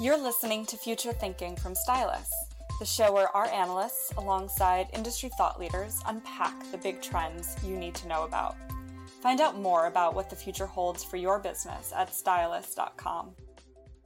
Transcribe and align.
You're 0.00 0.18
listening 0.18 0.66
to 0.66 0.76
Future 0.76 1.12
Thinking 1.12 1.56
from 1.56 1.74
Stylus, 1.74 2.30
the 2.78 2.84
show 2.84 3.12
where 3.12 3.28
our 3.28 3.46
analysts, 3.46 4.12
alongside 4.18 4.86
industry 4.92 5.30
thought 5.36 5.58
leaders, 5.58 6.00
unpack 6.06 6.54
the 6.70 6.78
big 6.78 7.02
trends 7.02 7.56
you 7.64 7.76
need 7.76 7.94
to 7.96 8.08
know 8.08 8.24
about. 8.24 8.56
Find 9.20 9.40
out 9.40 9.58
more 9.58 9.86
about 9.86 10.14
what 10.14 10.30
the 10.30 10.36
future 10.36 10.66
holds 10.66 11.02
for 11.02 11.16
your 11.16 11.38
business 11.38 11.92
at 11.96 12.14
stylus.com. 12.14 13.30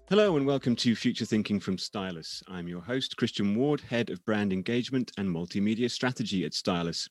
Hello 0.09 0.37
and 0.37 0.47
welcome 0.47 0.75
to 0.77 0.97
Future 0.97 1.27
Thinking 1.27 1.61
from 1.61 1.77
Stylus. 1.77 2.43
I'm 2.49 2.67
your 2.67 2.81
host, 2.81 3.17
Christian 3.19 3.55
Ward, 3.55 3.83
Head 3.83 4.09
of 4.09 4.25
Brand 4.25 4.55
Engagement 4.55 5.13
and 5.19 5.29
Multimedia 5.29 5.91
Strategy 5.91 6.47
at 6.47 6.55
Stylus. 6.55 7.11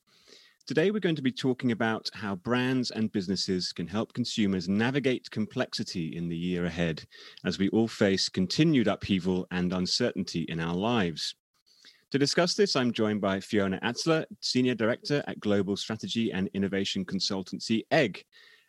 Today, 0.68 0.92
we're 0.92 1.00
going 1.00 1.16
to 1.16 1.22
be 1.22 1.32
talking 1.32 1.72
about 1.72 2.10
how 2.14 2.36
brands 2.36 2.92
and 2.92 3.10
businesses 3.10 3.72
can 3.72 3.88
help 3.88 4.12
consumers 4.12 4.68
navigate 4.68 5.32
complexity 5.32 6.18
in 6.18 6.28
the 6.28 6.36
year 6.36 6.66
ahead 6.66 7.06
as 7.46 7.58
we 7.58 7.70
all 7.70 7.88
face 7.88 8.28
continued 8.28 8.90
upheaval 8.90 9.48
and 9.50 9.72
uncertainty 9.72 10.42
in 10.50 10.60
our 10.60 10.76
lives. 10.76 11.36
To 12.12 12.20
discuss 12.20 12.54
this, 12.54 12.76
I'm 12.76 12.92
joined 12.92 13.22
by 13.22 13.40
Fiona 13.40 13.80
Atzler, 13.82 14.26
Senior 14.42 14.76
Director 14.76 15.24
at 15.26 15.40
Global 15.40 15.78
Strategy 15.78 16.34
and 16.34 16.50
Innovation 16.54 17.06
Consultancy 17.06 17.84
EGG, 17.90 18.26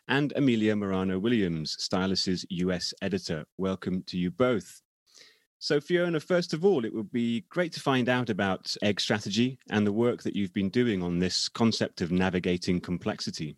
and 0.06 0.32
Amelia 0.36 0.76
Morano 0.76 1.18
Williams, 1.18 1.76
Stylus's 1.80 2.46
US 2.48 2.94
Editor. 3.02 3.44
Welcome 3.56 4.04
to 4.06 4.16
you 4.16 4.30
both. 4.30 4.82
So, 5.60 5.80
Fiona, 5.80 6.20
first 6.20 6.54
of 6.54 6.64
all, 6.64 6.84
it 6.84 6.94
would 6.94 7.10
be 7.10 7.44
great 7.48 7.72
to 7.72 7.80
find 7.80 8.08
out 8.08 8.30
about 8.30 8.76
egg 8.80 9.00
strategy 9.00 9.58
and 9.70 9.84
the 9.84 9.92
work 9.92 10.22
that 10.22 10.36
you've 10.36 10.52
been 10.52 10.68
doing 10.68 11.02
on 11.02 11.18
this 11.18 11.48
concept 11.48 12.00
of 12.00 12.12
navigating 12.12 12.80
complexity. 12.80 13.56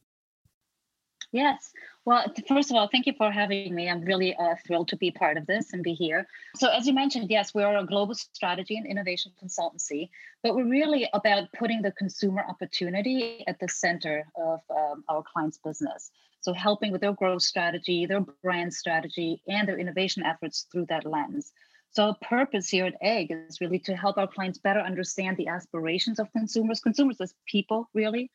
Yes. 1.32 1.72
Well, 2.06 2.24
first 2.48 2.70
of 2.70 2.76
all, 2.76 2.88
thank 2.90 3.06
you 3.06 3.12
for 3.16 3.30
having 3.30 3.74
me. 3.74 3.88
I'm 3.88 4.00
really 4.00 4.34
uh, 4.34 4.54
thrilled 4.66 4.88
to 4.88 4.96
be 4.96 5.10
part 5.10 5.36
of 5.36 5.46
this 5.46 5.74
and 5.74 5.82
be 5.82 5.92
here. 5.92 6.26
So, 6.56 6.70
as 6.70 6.86
you 6.86 6.94
mentioned, 6.94 7.30
yes, 7.30 7.54
we're 7.54 7.76
a 7.76 7.84
global 7.84 8.14
strategy 8.14 8.76
and 8.76 8.86
innovation 8.86 9.32
consultancy, 9.42 10.08
but 10.42 10.56
we're 10.56 10.64
really 10.68 11.08
about 11.12 11.52
putting 11.52 11.82
the 11.82 11.92
consumer 11.92 12.44
opportunity 12.48 13.44
at 13.46 13.60
the 13.60 13.68
center 13.68 14.24
of 14.34 14.60
um, 14.74 15.04
our 15.08 15.22
clients' 15.22 15.58
business. 15.58 16.10
So, 16.40 16.54
helping 16.54 16.90
with 16.90 17.02
their 17.02 17.12
growth 17.12 17.42
strategy, 17.42 18.06
their 18.06 18.20
brand 18.42 18.72
strategy, 18.72 19.42
and 19.46 19.68
their 19.68 19.78
innovation 19.78 20.24
efforts 20.24 20.66
through 20.72 20.86
that 20.86 21.04
lens. 21.04 21.52
So 21.92 22.04
our 22.04 22.16
purpose 22.22 22.68
here 22.68 22.86
at 22.86 22.94
Egg 23.00 23.32
is 23.32 23.60
really 23.60 23.80
to 23.80 23.96
help 23.96 24.16
our 24.16 24.28
clients 24.28 24.58
better 24.58 24.80
understand 24.80 25.36
the 25.36 25.48
aspirations 25.48 26.20
of 26.20 26.32
consumers, 26.32 26.80
consumers 26.80 27.20
as 27.20 27.34
people, 27.46 27.88
really, 27.94 28.30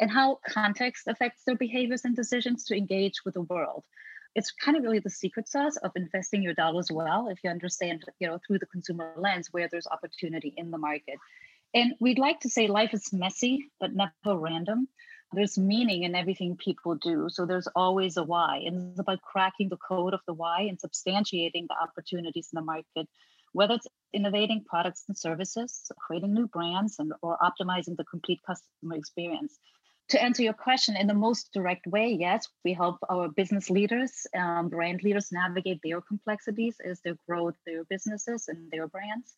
and 0.00 0.10
how 0.10 0.40
context 0.48 1.06
affects 1.06 1.44
their 1.44 1.56
behaviors 1.56 2.04
and 2.04 2.16
decisions 2.16 2.64
to 2.64 2.76
engage 2.76 3.24
with 3.24 3.34
the 3.34 3.42
world. 3.42 3.84
It's 4.34 4.52
kind 4.52 4.76
of 4.76 4.82
really 4.82 4.98
the 4.98 5.10
secret 5.10 5.48
sauce 5.48 5.76
of 5.76 5.92
investing 5.94 6.42
your 6.42 6.54
dollars 6.54 6.90
well 6.90 7.28
if 7.28 7.38
you 7.44 7.50
understand, 7.50 8.04
you 8.18 8.26
know, 8.26 8.38
through 8.46 8.58
the 8.58 8.66
consumer 8.66 9.12
lens 9.16 9.48
where 9.52 9.68
there's 9.70 9.86
opportunity 9.86 10.52
in 10.56 10.70
the 10.70 10.78
market. 10.78 11.18
And 11.74 11.94
we'd 12.00 12.18
like 12.18 12.40
to 12.40 12.48
say 12.48 12.66
life 12.66 12.94
is 12.94 13.12
messy, 13.12 13.70
but 13.78 13.92
never 13.94 14.38
random 14.38 14.88
there's 15.32 15.58
meaning 15.58 16.04
in 16.04 16.14
everything 16.14 16.56
people 16.56 16.94
do. 16.94 17.28
So 17.28 17.44
there's 17.44 17.68
always 17.74 18.16
a 18.16 18.22
why. 18.22 18.62
And 18.64 18.90
it's 18.90 19.00
about 19.00 19.22
cracking 19.22 19.68
the 19.68 19.76
code 19.76 20.14
of 20.14 20.20
the 20.26 20.34
why 20.34 20.62
and 20.62 20.78
substantiating 20.78 21.66
the 21.68 21.76
opportunities 21.80 22.48
in 22.52 22.56
the 22.56 22.64
market, 22.64 23.08
whether 23.52 23.74
it's 23.74 23.86
innovating 24.12 24.64
products 24.64 25.04
and 25.08 25.16
services, 25.16 25.90
creating 25.98 26.34
new 26.34 26.46
brands, 26.46 26.98
and 26.98 27.12
or 27.22 27.36
optimizing 27.38 27.96
the 27.96 28.04
complete 28.04 28.40
customer 28.46 28.94
experience. 28.94 29.58
To 30.10 30.22
answer 30.22 30.42
your 30.42 30.54
question 30.54 30.96
in 30.96 31.06
the 31.06 31.12
most 31.12 31.52
direct 31.52 31.86
way, 31.86 32.16
yes, 32.18 32.48
we 32.64 32.72
help 32.72 32.96
our 33.10 33.28
business 33.28 33.68
leaders, 33.68 34.26
um, 34.34 34.70
brand 34.70 35.02
leaders 35.02 35.30
navigate 35.30 35.80
their 35.82 36.00
complexities 36.00 36.76
as 36.82 37.00
they 37.02 37.12
grow 37.28 37.52
their 37.66 37.84
businesses 37.84 38.48
and 38.48 38.70
their 38.70 38.88
brands 38.88 39.34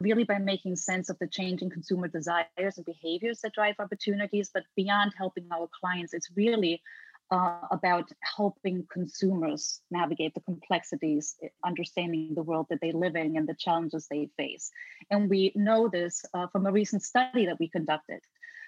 really 0.00 0.24
by 0.24 0.38
making 0.38 0.76
sense 0.76 1.08
of 1.10 1.18
the 1.18 1.28
changing 1.28 1.70
consumer 1.70 2.08
desires 2.08 2.76
and 2.76 2.84
behaviors 2.84 3.40
that 3.40 3.54
drive 3.54 3.76
opportunities. 3.78 4.50
But 4.52 4.64
beyond 4.76 5.12
helping 5.16 5.46
our 5.52 5.68
clients, 5.80 6.14
it's 6.14 6.30
really 6.36 6.82
uh, 7.30 7.60
about 7.70 8.10
helping 8.36 8.86
consumers 8.92 9.80
navigate 9.90 10.34
the 10.34 10.40
complexities, 10.40 11.36
understanding 11.64 12.34
the 12.34 12.42
world 12.42 12.66
that 12.68 12.80
they 12.80 12.92
live 12.92 13.16
in 13.16 13.36
and 13.36 13.48
the 13.48 13.54
challenges 13.54 14.06
they 14.10 14.28
face. 14.36 14.70
And 15.10 15.30
we 15.30 15.52
know 15.54 15.88
this 15.88 16.24
uh, 16.34 16.46
from 16.48 16.66
a 16.66 16.72
recent 16.72 17.02
study 17.02 17.46
that 17.46 17.58
we 17.58 17.68
conducted. 17.68 18.20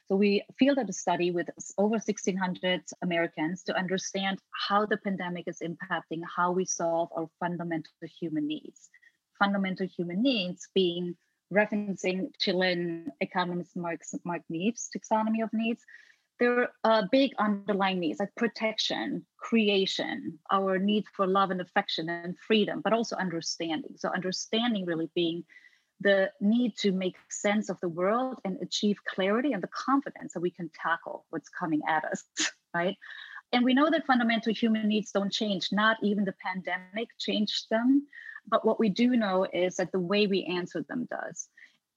So 0.07 0.17
we 0.17 0.43
fielded 0.59 0.89
a 0.89 0.93
study 0.93 1.31
with 1.31 1.49
over 1.79 1.93
1,600 1.93 2.83
Americans 3.03 3.63
to 3.65 3.77
understand 3.77 4.39
how 4.69 4.85
the 4.85 4.99
pandemic 4.99 5.45
is 5.47 5.63
impacting 5.63 6.21
how 6.37 6.53
we 6.53 6.67
solve 6.67 7.09
our 7.17 7.29
fundamental 7.41 7.93
human 8.21 8.47
needs 8.47 8.91
fundamental 9.39 9.87
human 9.87 10.23
needs 10.23 10.69
being 10.75 11.17
referencing 11.53 12.29
Chilean 12.39 13.11
economist 13.21 13.77
Max, 13.77 14.15
Mark 14.25 14.43
Neves' 14.51 14.89
taxonomy 14.95 15.43
of 15.43 15.51
needs. 15.53 15.83
There 16.41 16.71
are 16.83 17.09
big 17.13 17.33
underlying 17.39 18.01
needs 18.01 18.19
like 18.19 18.35
protection, 18.37 19.25
creation, 19.37 20.39
our 20.51 20.79
need 20.79 21.05
for 21.15 21.27
love 21.27 21.51
and 21.51 21.61
affection 21.61 22.09
and 22.09 22.37
freedom, 22.39 22.81
but 22.83 22.93
also 22.93 23.15
understanding. 23.17 23.93
So, 23.97 24.09
understanding 24.09 24.85
really 24.85 25.11
being 25.15 25.45
the 26.01 26.31
need 26.41 26.77
to 26.79 26.91
make 26.91 27.17
sense 27.31 27.71
of 27.71 27.79
the 27.81 27.89
world 27.89 28.41
and 28.45 28.59
achieve 28.61 28.99
clarity 29.05 29.53
and 29.53 29.63
the 29.63 29.69
confidence 29.69 30.35
that 30.35 30.41
we 30.41 30.51
can 30.51 30.71
tackle 30.75 31.25
what's 31.31 31.49
coming 31.49 31.83
at 31.89 32.05
us, 32.05 32.25
right? 32.75 32.97
And 33.55 33.65
we 33.65 33.73
know 33.73 33.89
that 33.89 34.05
fundamental 34.05 34.53
human 34.53 34.89
needs 34.89 35.13
don't 35.13 35.33
change, 35.33 35.69
not 35.71 35.97
even 36.03 36.25
the 36.25 36.35
pandemic 36.45 37.09
changed 37.21 37.71
them. 37.71 38.09
But 38.49 38.67
what 38.67 38.81
we 38.81 38.89
do 38.89 39.17
know 39.17 39.47
is 39.51 39.77
that 39.77 39.93
the 39.93 40.01
way 40.01 40.27
we 40.27 40.45
answer 40.45 40.85
them 40.89 41.07
does. 41.09 41.49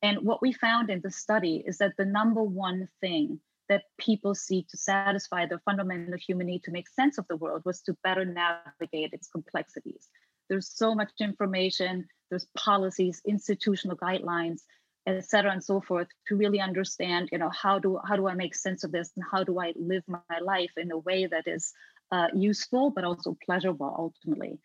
And 0.03 0.19
what 0.19 0.39
we 0.39 0.53
found 0.53 0.91
in 0.91 1.01
the 1.01 1.09
study 1.09 1.63
is 1.65 1.79
that 1.79 1.97
the 1.97 2.05
number 2.05 2.43
one 2.43 2.87
thing 3.01 3.39
that 3.69 3.85
people 3.97 4.35
seek 4.35 4.67
to 4.69 4.77
satisfy 4.77 5.47
their 5.47 5.59
fundamental 5.65 6.17
human 6.19 6.45
need 6.45 6.63
to 6.65 6.71
make 6.71 6.87
sense 6.87 7.17
of 7.17 7.27
the 7.27 7.35
world 7.35 7.63
was 7.65 7.81
to 7.81 7.97
better 8.03 8.23
navigate 8.23 9.11
its 9.11 9.27
complexities. 9.27 10.09
There's 10.49 10.69
so 10.69 10.93
much 10.93 11.09
information, 11.19 12.07
there's 12.29 12.47
policies, 12.55 13.19
institutional 13.25 13.97
guidelines, 13.97 14.61
et 15.07 15.25
cetera, 15.25 15.51
and 15.51 15.63
so 15.63 15.79
forth, 15.81 16.07
to 16.27 16.35
really 16.35 16.59
understand, 16.59 17.29
you 17.31 17.37
know, 17.37 17.49
how 17.49 17.79
do 17.79 17.99
how 18.07 18.15
do 18.15 18.27
I 18.27 18.33
make 18.33 18.55
sense 18.55 18.83
of 18.83 18.91
this 18.91 19.11
and 19.15 19.25
how 19.31 19.43
do 19.43 19.59
I 19.59 19.73
live 19.75 20.03
my 20.07 20.39
life 20.41 20.71
in 20.77 20.91
a 20.91 20.97
way 20.97 21.25
that 21.25 21.47
is 21.47 21.73
uh, 22.11 22.27
useful 22.33 22.91
but 22.91 23.03
also 23.03 23.37
pleasurable 23.45 23.93
ultimately. 23.97 24.59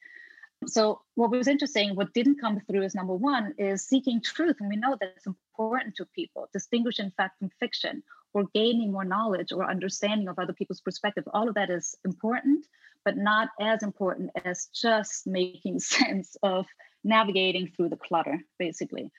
So, 0.67 1.01
what 1.17 1.31
was 1.31 1.49
interesting, 1.49 1.97
what 1.97 2.15
didn't 2.15 2.41
come 2.41 2.61
through 2.61 2.83
as 2.83 2.95
number 2.95 3.15
one 3.15 3.55
is 3.59 3.85
seeking 3.85 4.21
truth. 4.21 4.57
And 4.61 4.69
we 4.69 4.77
know 4.77 4.97
that 5.01 5.15
it's 5.17 5.27
important 5.27 5.97
to 5.97 6.07
people, 6.15 6.49
distinguishing 6.53 7.13
fact 7.17 7.39
from 7.39 7.51
fiction, 7.59 8.03
or 8.33 8.45
gaining 8.55 8.93
more 8.93 9.05
knowledge 9.05 9.53
or 9.53 9.69
understanding 9.69 10.29
of 10.29 10.39
other 10.39 10.53
people's 10.53 10.81
perspective. 10.81 11.25
All 11.33 11.49
of 11.49 11.55
that 11.55 11.71
is 11.71 11.97
important, 12.05 12.65
but 13.05 13.17
not 13.17 13.49
as 13.61 13.83
important 13.83 14.31
as 14.45 14.69
just 14.73 15.27
making 15.27 15.81
sense 15.97 16.37
of 16.43 16.67
navigating 17.03 17.73
through 17.75 17.89
the 17.89 17.97
clutter, 17.97 18.39
basically. 18.59 19.11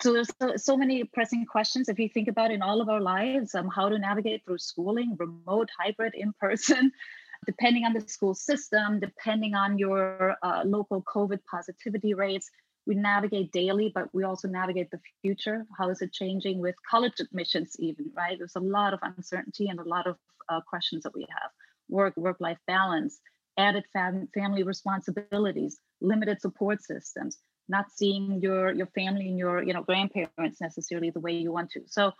So 0.00 0.12
there's 0.12 0.30
so, 0.40 0.56
so 0.56 0.76
many 0.76 1.04
pressing 1.04 1.46
questions 1.46 1.88
if 1.88 1.98
you 1.98 2.08
think 2.08 2.28
about 2.28 2.50
in 2.50 2.62
all 2.62 2.80
of 2.80 2.88
our 2.88 3.00
lives, 3.00 3.54
um, 3.54 3.68
how 3.68 3.88
to 3.88 3.98
navigate 3.98 4.44
through 4.44 4.58
schooling, 4.58 5.16
remote, 5.18 5.68
hybrid, 5.78 6.14
in 6.14 6.32
person, 6.40 6.90
depending 7.46 7.84
on 7.84 7.92
the 7.92 8.00
school 8.08 8.34
system, 8.34 9.00
depending 9.00 9.54
on 9.54 9.78
your 9.78 10.36
uh, 10.42 10.62
local 10.64 11.02
COVID 11.02 11.40
positivity 11.50 12.14
rates, 12.14 12.50
we 12.86 12.94
navigate 12.94 13.52
daily, 13.52 13.90
but 13.94 14.12
we 14.12 14.24
also 14.24 14.48
navigate 14.48 14.90
the 14.90 15.00
future. 15.22 15.64
How 15.78 15.88
is 15.88 16.02
it 16.02 16.12
changing 16.12 16.60
with 16.60 16.74
college 16.90 17.14
admissions, 17.20 17.76
even, 17.78 18.10
right? 18.14 18.36
There's 18.36 18.56
a 18.56 18.60
lot 18.60 18.92
of 18.92 19.00
uncertainty 19.02 19.68
and 19.68 19.80
a 19.80 19.88
lot 19.88 20.06
of 20.06 20.16
uh, 20.48 20.60
questions 20.68 21.04
that 21.04 21.14
we 21.14 21.26
have 21.30 21.50
work, 21.88 22.16
work 22.16 22.36
life 22.40 22.58
balance, 22.66 23.20
added 23.58 23.84
fam- 23.92 24.28
family 24.34 24.62
responsibilities, 24.62 25.78
limited 26.00 26.40
support 26.40 26.82
systems, 26.82 27.38
not 27.68 27.86
seeing 27.94 28.40
your, 28.40 28.72
your 28.72 28.86
family 28.88 29.28
and 29.28 29.38
your 29.38 29.62
you 29.62 29.72
know, 29.72 29.82
grandparents 29.82 30.60
necessarily 30.60 31.10
the 31.10 31.20
way 31.20 31.32
you 31.32 31.52
want 31.52 31.70
to. 31.70 31.82
So 31.86 32.12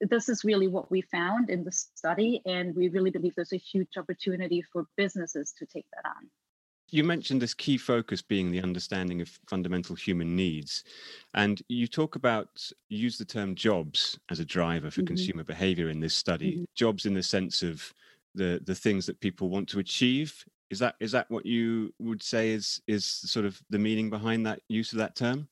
this 0.00 0.28
is 0.28 0.44
really 0.44 0.66
what 0.66 0.90
we 0.90 1.02
found 1.02 1.50
in 1.50 1.64
the 1.64 1.72
study, 1.72 2.40
and 2.46 2.74
we 2.74 2.88
really 2.88 3.10
believe 3.10 3.34
there's 3.34 3.52
a 3.52 3.58
huge 3.58 3.96
opportunity 3.98 4.62
for 4.72 4.86
businesses 4.96 5.52
to 5.58 5.66
take 5.66 5.86
that 5.92 6.08
on. 6.08 6.30
You 6.88 7.04
mentioned 7.04 7.40
this 7.40 7.54
key 7.54 7.78
focus 7.78 8.20
being 8.20 8.50
the 8.50 8.62
understanding 8.62 9.20
of 9.20 9.28
fundamental 9.46 9.94
human 9.94 10.34
needs. 10.34 10.82
And 11.34 11.62
you 11.68 11.86
talk 11.86 12.16
about, 12.16 12.48
use 12.88 13.16
the 13.16 13.24
term 13.24 13.54
jobs 13.54 14.18
as 14.30 14.40
a 14.40 14.44
driver 14.44 14.90
for 14.90 15.00
mm-hmm. 15.00 15.06
consumer 15.06 15.44
behavior 15.44 15.88
in 15.88 16.00
this 16.00 16.14
study. 16.14 16.52
Mm-hmm. 16.54 16.64
Jobs 16.74 17.06
in 17.06 17.14
the 17.14 17.22
sense 17.22 17.62
of 17.62 17.92
the, 18.34 18.60
the 18.64 18.74
things 18.74 19.06
that 19.06 19.20
people 19.20 19.50
want 19.50 19.68
to 19.68 19.78
achieve. 19.78 20.44
Is 20.70 20.78
that 20.78 20.94
is 21.00 21.12
that 21.12 21.30
what 21.30 21.44
you 21.44 21.92
would 21.98 22.22
say 22.22 22.50
is 22.50 22.80
is 22.86 23.04
sort 23.04 23.44
of 23.44 23.60
the 23.70 23.78
meaning 23.78 24.08
behind 24.08 24.46
that 24.46 24.60
use 24.68 24.92
of 24.92 24.98
that 24.98 25.16
term? 25.16 25.48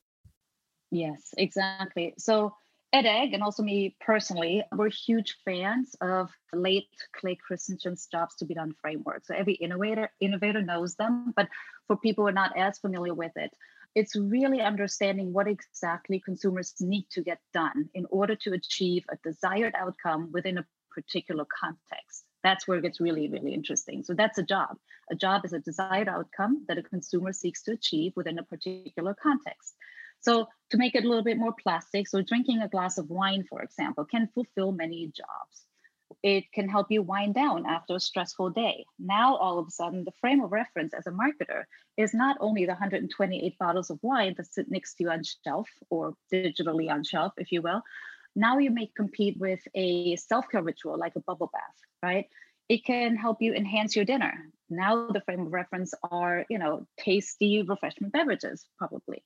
Yes, 0.91 1.33
exactly. 1.37 2.13
So 2.17 2.55
at 2.91 3.05
Egg, 3.05 3.33
and 3.33 3.43
also 3.43 3.61
me 3.61 3.95
personally, 3.99 4.63
we're 4.71 4.89
huge 4.89 5.37
fans 5.45 5.95
of 6.01 6.31
late 6.53 6.89
Clay 7.13 7.35
Christensen's 7.35 8.07
jobs 8.07 8.35
to 8.37 8.45
be 8.45 8.55
done 8.55 8.73
framework. 8.81 9.25
So 9.25 9.35
every 9.35 9.53
innovator 9.53 10.09
innovator 10.19 10.61
knows 10.61 10.95
them, 10.95 11.33
but 11.35 11.49
for 11.87 11.97
people 11.97 12.23
who 12.23 12.29
are 12.29 12.31
not 12.31 12.57
as 12.57 12.79
familiar 12.79 13.13
with 13.13 13.33
it, 13.35 13.51
it's 13.93 14.15
really 14.15 14.61
understanding 14.61 15.33
what 15.33 15.47
exactly 15.47 16.19
consumers 16.19 16.73
need 16.79 17.05
to 17.11 17.21
get 17.21 17.39
done 17.53 17.89
in 17.93 18.05
order 18.09 18.35
to 18.35 18.53
achieve 18.53 19.03
a 19.11 19.17
desired 19.23 19.73
outcome 19.75 20.31
within 20.31 20.57
a 20.57 20.65
particular 20.91 21.45
context. 21.45 22.25
That's 22.43 22.67
where 22.67 22.77
it 22.77 22.83
gets 22.83 23.01
really, 23.01 23.27
really 23.27 23.53
interesting. 23.53 24.03
So 24.03 24.13
that's 24.13 24.37
a 24.37 24.43
job. 24.43 24.77
A 25.11 25.15
job 25.15 25.45
is 25.45 25.53
a 25.53 25.59
desired 25.59 26.07
outcome 26.07 26.65
that 26.67 26.77
a 26.77 26.83
consumer 26.83 27.33
seeks 27.33 27.63
to 27.63 27.71
achieve 27.71 28.13
within 28.15 28.39
a 28.39 28.43
particular 28.43 29.13
context. 29.13 29.75
So 30.21 30.47
to 30.71 30.77
make 30.77 30.95
it 30.95 31.05
a 31.05 31.07
little 31.07 31.23
bit 31.23 31.37
more 31.37 31.53
plastic, 31.53 32.07
so 32.07 32.21
drinking 32.21 32.61
a 32.61 32.69
glass 32.69 32.97
of 32.97 33.09
wine, 33.09 33.45
for 33.49 33.61
example, 33.61 34.05
can 34.05 34.27
fulfill 34.33 34.71
many 34.71 35.07
jobs. 35.07 35.65
It 36.23 36.51
can 36.51 36.67
help 36.67 36.87
you 36.89 37.01
wind 37.01 37.35
down 37.35 37.65
after 37.65 37.95
a 37.95 37.99
stressful 37.99 38.49
day. 38.49 38.85
Now, 38.97 39.35
all 39.35 39.59
of 39.59 39.67
a 39.67 39.71
sudden, 39.71 40.03
the 40.03 40.11
frame 40.19 40.41
of 40.41 40.51
reference 40.51 40.93
as 40.93 41.07
a 41.07 41.11
marketer 41.11 41.63
is 41.97 42.13
not 42.13 42.35
only 42.41 42.65
the 42.65 42.71
128 42.71 43.57
bottles 43.57 43.89
of 43.89 43.99
wine 44.01 44.33
that 44.37 44.51
sit 44.51 44.69
next 44.69 44.95
to 44.95 45.03
you 45.03 45.11
on 45.11 45.21
shelf 45.23 45.69
or 45.89 46.15
digitally 46.33 46.91
on 46.91 47.03
shelf, 47.03 47.33
if 47.37 47.51
you 47.51 47.61
will. 47.61 47.83
Now 48.35 48.57
you 48.59 48.71
may 48.71 48.91
compete 48.95 49.37
with 49.37 49.59
a 49.75 50.15
self-care 50.15 50.61
ritual 50.63 50.97
like 50.97 51.15
a 51.15 51.21
bubble 51.21 51.49
bath, 51.51 51.75
right? 52.03 52.27
It 52.69 52.85
can 52.85 53.15
help 53.15 53.41
you 53.41 53.53
enhance 53.53 53.95
your 53.95 54.05
dinner. 54.05 54.33
Now 54.69 55.09
the 55.09 55.21
frame 55.21 55.41
of 55.41 55.53
reference 55.53 55.93
are, 56.11 56.45
you 56.49 56.59
know, 56.59 56.85
tasty 56.97 57.63
refreshment 57.63 58.13
beverages, 58.13 58.67
probably. 58.77 59.23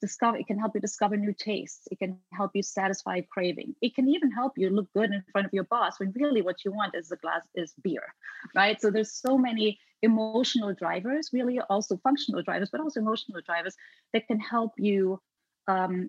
Discover 0.00 0.38
it 0.38 0.46
can 0.46 0.58
help 0.58 0.76
you 0.76 0.80
discover 0.80 1.16
new 1.16 1.34
tastes. 1.34 1.88
It 1.90 1.98
can 1.98 2.18
help 2.32 2.52
you 2.54 2.62
satisfy 2.62 3.20
craving. 3.22 3.74
It 3.82 3.96
can 3.96 4.08
even 4.08 4.30
help 4.30 4.52
you 4.56 4.70
look 4.70 4.88
good 4.94 5.10
in 5.10 5.24
front 5.32 5.46
of 5.46 5.52
your 5.52 5.64
boss 5.64 5.98
when 5.98 6.12
really 6.14 6.40
what 6.40 6.64
you 6.64 6.70
want 6.72 6.94
is 6.94 7.10
a 7.10 7.16
glass 7.16 7.42
is 7.54 7.74
beer 7.82 8.14
right? 8.54 8.80
So 8.80 8.90
there's 8.90 9.12
so 9.12 9.36
many 9.36 9.78
emotional 10.02 10.72
drivers 10.72 11.30
really 11.32 11.58
also 11.68 11.96
functional 12.04 12.42
drivers 12.42 12.70
but 12.70 12.80
also 12.80 13.00
emotional 13.00 13.40
drivers 13.44 13.74
that 14.12 14.28
can 14.28 14.38
help 14.38 14.72
you 14.76 15.20
um, 15.66 16.08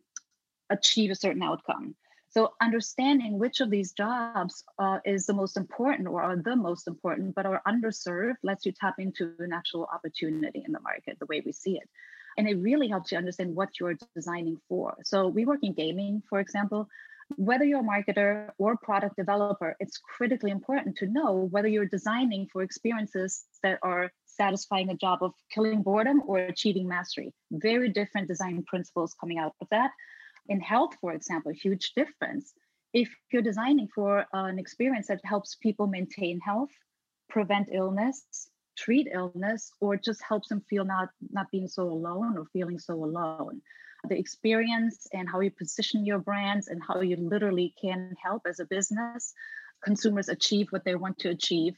achieve 0.70 1.10
a 1.10 1.16
certain 1.16 1.42
outcome 1.42 1.96
so 2.31 2.54
understanding 2.62 3.40
which 3.40 3.60
of 3.60 3.70
these 3.70 3.92
jobs 3.92 4.64
uh, 4.78 5.00
is 5.06 5.26
the 5.26 5.34
most 5.34 5.58
important 5.58 6.08
or 6.08 6.22
are 6.22 6.38
the 6.38 6.56
most 6.56 6.88
important 6.88 7.34
but 7.36 7.46
are 7.46 7.62
underserved 7.68 8.36
lets 8.44 8.66
you 8.66 8.72
tap 8.72 8.96
into 9.00 9.34
an 9.40 9.54
actual 9.54 9.88
opportunity 9.94 10.64
in 10.66 10.72
the 10.72 10.80
market 10.81 11.18
the 11.20 11.26
way 11.26 11.42
we 11.46 11.52
see 11.52 11.78
it 11.78 11.90
and 12.40 12.48
it 12.48 12.56
really 12.56 12.88
helps 12.88 13.12
you 13.12 13.18
understand 13.18 13.54
what 13.54 13.80
you're 13.80 13.98
designing 14.16 14.58
for. 14.70 14.96
So 15.04 15.28
we 15.28 15.46
work 15.46 15.60
in 15.62 15.74
gaming, 15.74 16.24
for 16.30 16.40
example. 16.40 16.88
Whether 17.36 17.66
you're 17.66 17.81
a 17.81 17.84
marketer 17.84 18.50
or 18.58 18.78
product 18.78 19.18
developer, 19.18 19.76
it's 19.81 19.98
critically 19.98 20.50
important 20.50 20.96
to 20.98 21.06
know 21.06 21.50
whether 21.52 21.68
you're 21.68 21.86
designing 21.86 22.48
for 22.52 22.64
experiences 22.64 23.44
that 23.62 23.78
are 23.84 24.12
satisfying 24.26 24.90
a 24.90 24.96
job 24.96 25.20
of 25.22 25.34
killing 25.54 25.84
boredom 25.84 26.24
or 26.26 26.40
achieving 26.40 26.88
mastery. 26.88 27.34
Very 27.52 27.90
different 27.90 28.30
design 28.30 28.64
principles 28.66 29.14
coming 29.20 29.38
out 29.38 29.54
of 29.62 29.68
that. 29.70 29.92
In 30.50 30.60
health, 30.60 30.96
for 31.00 31.13
example, 31.13 31.51
huge 31.54 31.94
difference. 31.94 32.54
If 32.94 33.10
you're 33.31 33.42
designing 33.42 33.88
for 33.94 34.19
uh, 34.19 34.46
an 34.46 34.60
experience 34.60 35.07
that 35.07 35.22
helps 35.24 35.56
people 35.56 35.88
maintain 35.88 36.40
health, 36.40 36.72
prevent 37.30 37.69
illness, 37.72 38.50
treat 38.80 39.07
illness 39.13 39.72
or 39.81 39.98
just 39.98 40.22
helps 40.24 40.48
them 40.50 40.62
feel 40.69 40.86
not 40.86 41.10
not 41.31 41.51
being 41.51 41.68
so 41.68 41.84
alone 41.84 42.38
or 42.38 42.46
feeling 42.54 42.80
so 42.80 42.94
alone 42.94 43.62
the 44.07 44.18
experience 44.18 45.07
and 45.12 45.28
how 45.30 45.42
you 45.42 45.51
position 45.51 46.06
your 46.06 46.19
brands 46.19 46.69
and 46.69 46.81
how 46.88 47.02
you 47.02 47.18
literally 47.18 47.74
can 47.81 48.16
help 48.24 48.44
as 48.48 48.60
a 48.60 48.66
business 48.66 49.34
consumers 49.84 50.30
achieve 50.30 50.68
what 50.69 50.86
they 50.86 50.95
want 50.95 51.18
to 51.19 51.30
achieve 51.30 51.75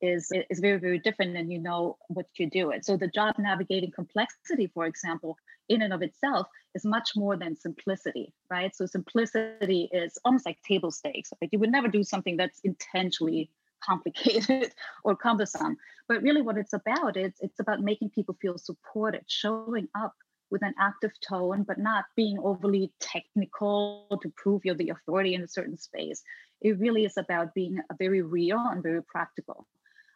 is 0.00 0.32
is 0.48 0.60
very 0.60 0.78
very 0.78 0.98
different 0.98 1.36
and 1.36 1.52
you 1.52 1.58
know 1.58 1.98
what 2.08 2.26
you 2.38 2.48
do 2.48 2.70
it 2.70 2.84
so 2.86 2.96
the 2.96 3.08
job 3.08 3.34
navigating 3.38 3.90
complexity 3.90 4.66
for 4.66 4.86
example 4.86 5.36
in 5.70 5.82
and 5.82 5.92
of 5.92 6.02
itself 6.02 6.46
is 6.74 6.84
much 6.84 7.10
more 7.16 7.36
than 7.36 7.56
simplicity 7.56 8.34
right 8.50 8.76
so 8.76 8.84
simplicity 8.84 9.88
is 9.92 10.18
almost 10.24 10.44
like 10.44 10.60
table 10.62 10.90
stakes 10.90 11.32
like 11.40 11.50
you 11.52 11.58
would 11.58 11.72
never 11.72 11.88
do 11.88 12.02
something 12.02 12.36
that's 12.36 12.60
intentionally 12.64 13.50
complicated 13.80 14.72
or 15.04 15.16
cumbersome. 15.16 15.76
But 16.08 16.22
really, 16.22 16.42
what 16.42 16.58
it's 16.58 16.72
about 16.72 17.16
is 17.16 17.32
it's 17.40 17.60
about 17.60 17.80
making 17.80 18.10
people 18.10 18.36
feel 18.40 18.58
supported, 18.58 19.24
showing 19.26 19.88
up 19.94 20.14
with 20.50 20.62
an 20.62 20.74
active 20.78 21.12
tone, 21.26 21.62
but 21.62 21.78
not 21.78 22.06
being 22.16 22.38
overly 22.38 22.92
technical 22.98 24.06
to 24.20 24.32
prove 24.36 24.64
you're 24.64 24.74
the 24.74 24.90
authority 24.90 25.34
in 25.34 25.42
a 25.42 25.48
certain 25.48 25.76
space. 25.76 26.22
It 26.60 26.78
really 26.78 27.04
is 27.04 27.16
about 27.16 27.54
being 27.54 27.80
very 27.98 28.22
real 28.22 28.58
and 28.58 28.82
very 28.82 29.02
practical. 29.02 29.66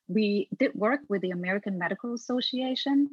We 0.08 0.48
did 0.58 0.74
work 0.74 1.00
with 1.08 1.22
the 1.22 1.30
American 1.30 1.78
Medical 1.78 2.14
Association, 2.14 3.08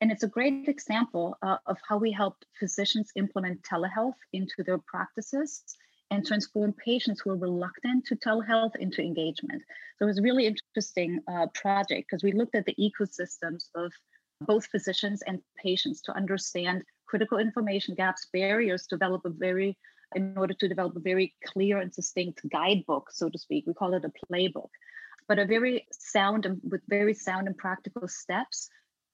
and 0.00 0.12
it's 0.12 0.22
a 0.22 0.28
great 0.28 0.68
example 0.68 1.36
uh, 1.42 1.56
of 1.66 1.78
how 1.88 1.98
we 1.98 2.12
helped 2.12 2.46
physicians 2.58 3.10
implement 3.16 3.62
telehealth 3.62 4.20
into 4.32 4.62
their 4.64 4.78
practices 4.78 5.62
and 6.10 6.24
transform 6.24 6.72
patients 6.72 7.20
who 7.20 7.30
are 7.30 7.36
reluctant 7.36 8.04
to 8.06 8.16
telehealth 8.16 8.76
into 8.76 9.02
engagement. 9.02 9.62
So 9.98 10.04
it 10.04 10.06
was 10.06 10.18
a 10.18 10.22
really 10.22 10.46
interesting 10.46 11.20
uh, 11.28 11.46
project 11.54 12.06
because 12.08 12.22
we 12.22 12.32
looked 12.32 12.54
at 12.54 12.64
the 12.64 12.76
ecosystems 12.78 13.64
of 13.74 13.92
both 14.42 14.66
physicians 14.66 15.22
and 15.22 15.40
patients 15.62 16.02
to 16.02 16.16
understand 16.16 16.84
critical 17.06 17.38
information 17.38 17.94
gaps, 17.94 18.26
barriers, 18.32 18.86
develop 18.86 19.22
a 19.24 19.30
very 19.30 19.76
in 20.14 20.34
order 20.36 20.54
to 20.54 20.68
develop 20.68 20.94
a 20.94 21.00
very 21.00 21.34
clear 21.44 21.80
and 21.80 21.92
succinct 21.92 22.40
guidebook, 22.50 23.10
so 23.10 23.28
to 23.28 23.38
speak. 23.38 23.64
We 23.66 23.74
call 23.74 23.94
it 23.94 24.04
a 24.04 24.12
playbook, 24.32 24.68
but 25.28 25.38
a 25.38 25.46
very 25.46 25.86
sound 25.90 26.46
and 26.46 26.60
with 26.62 26.82
very 26.88 27.14
sound 27.14 27.46
and 27.46 27.56
practical 27.56 28.06
steps 28.08 28.68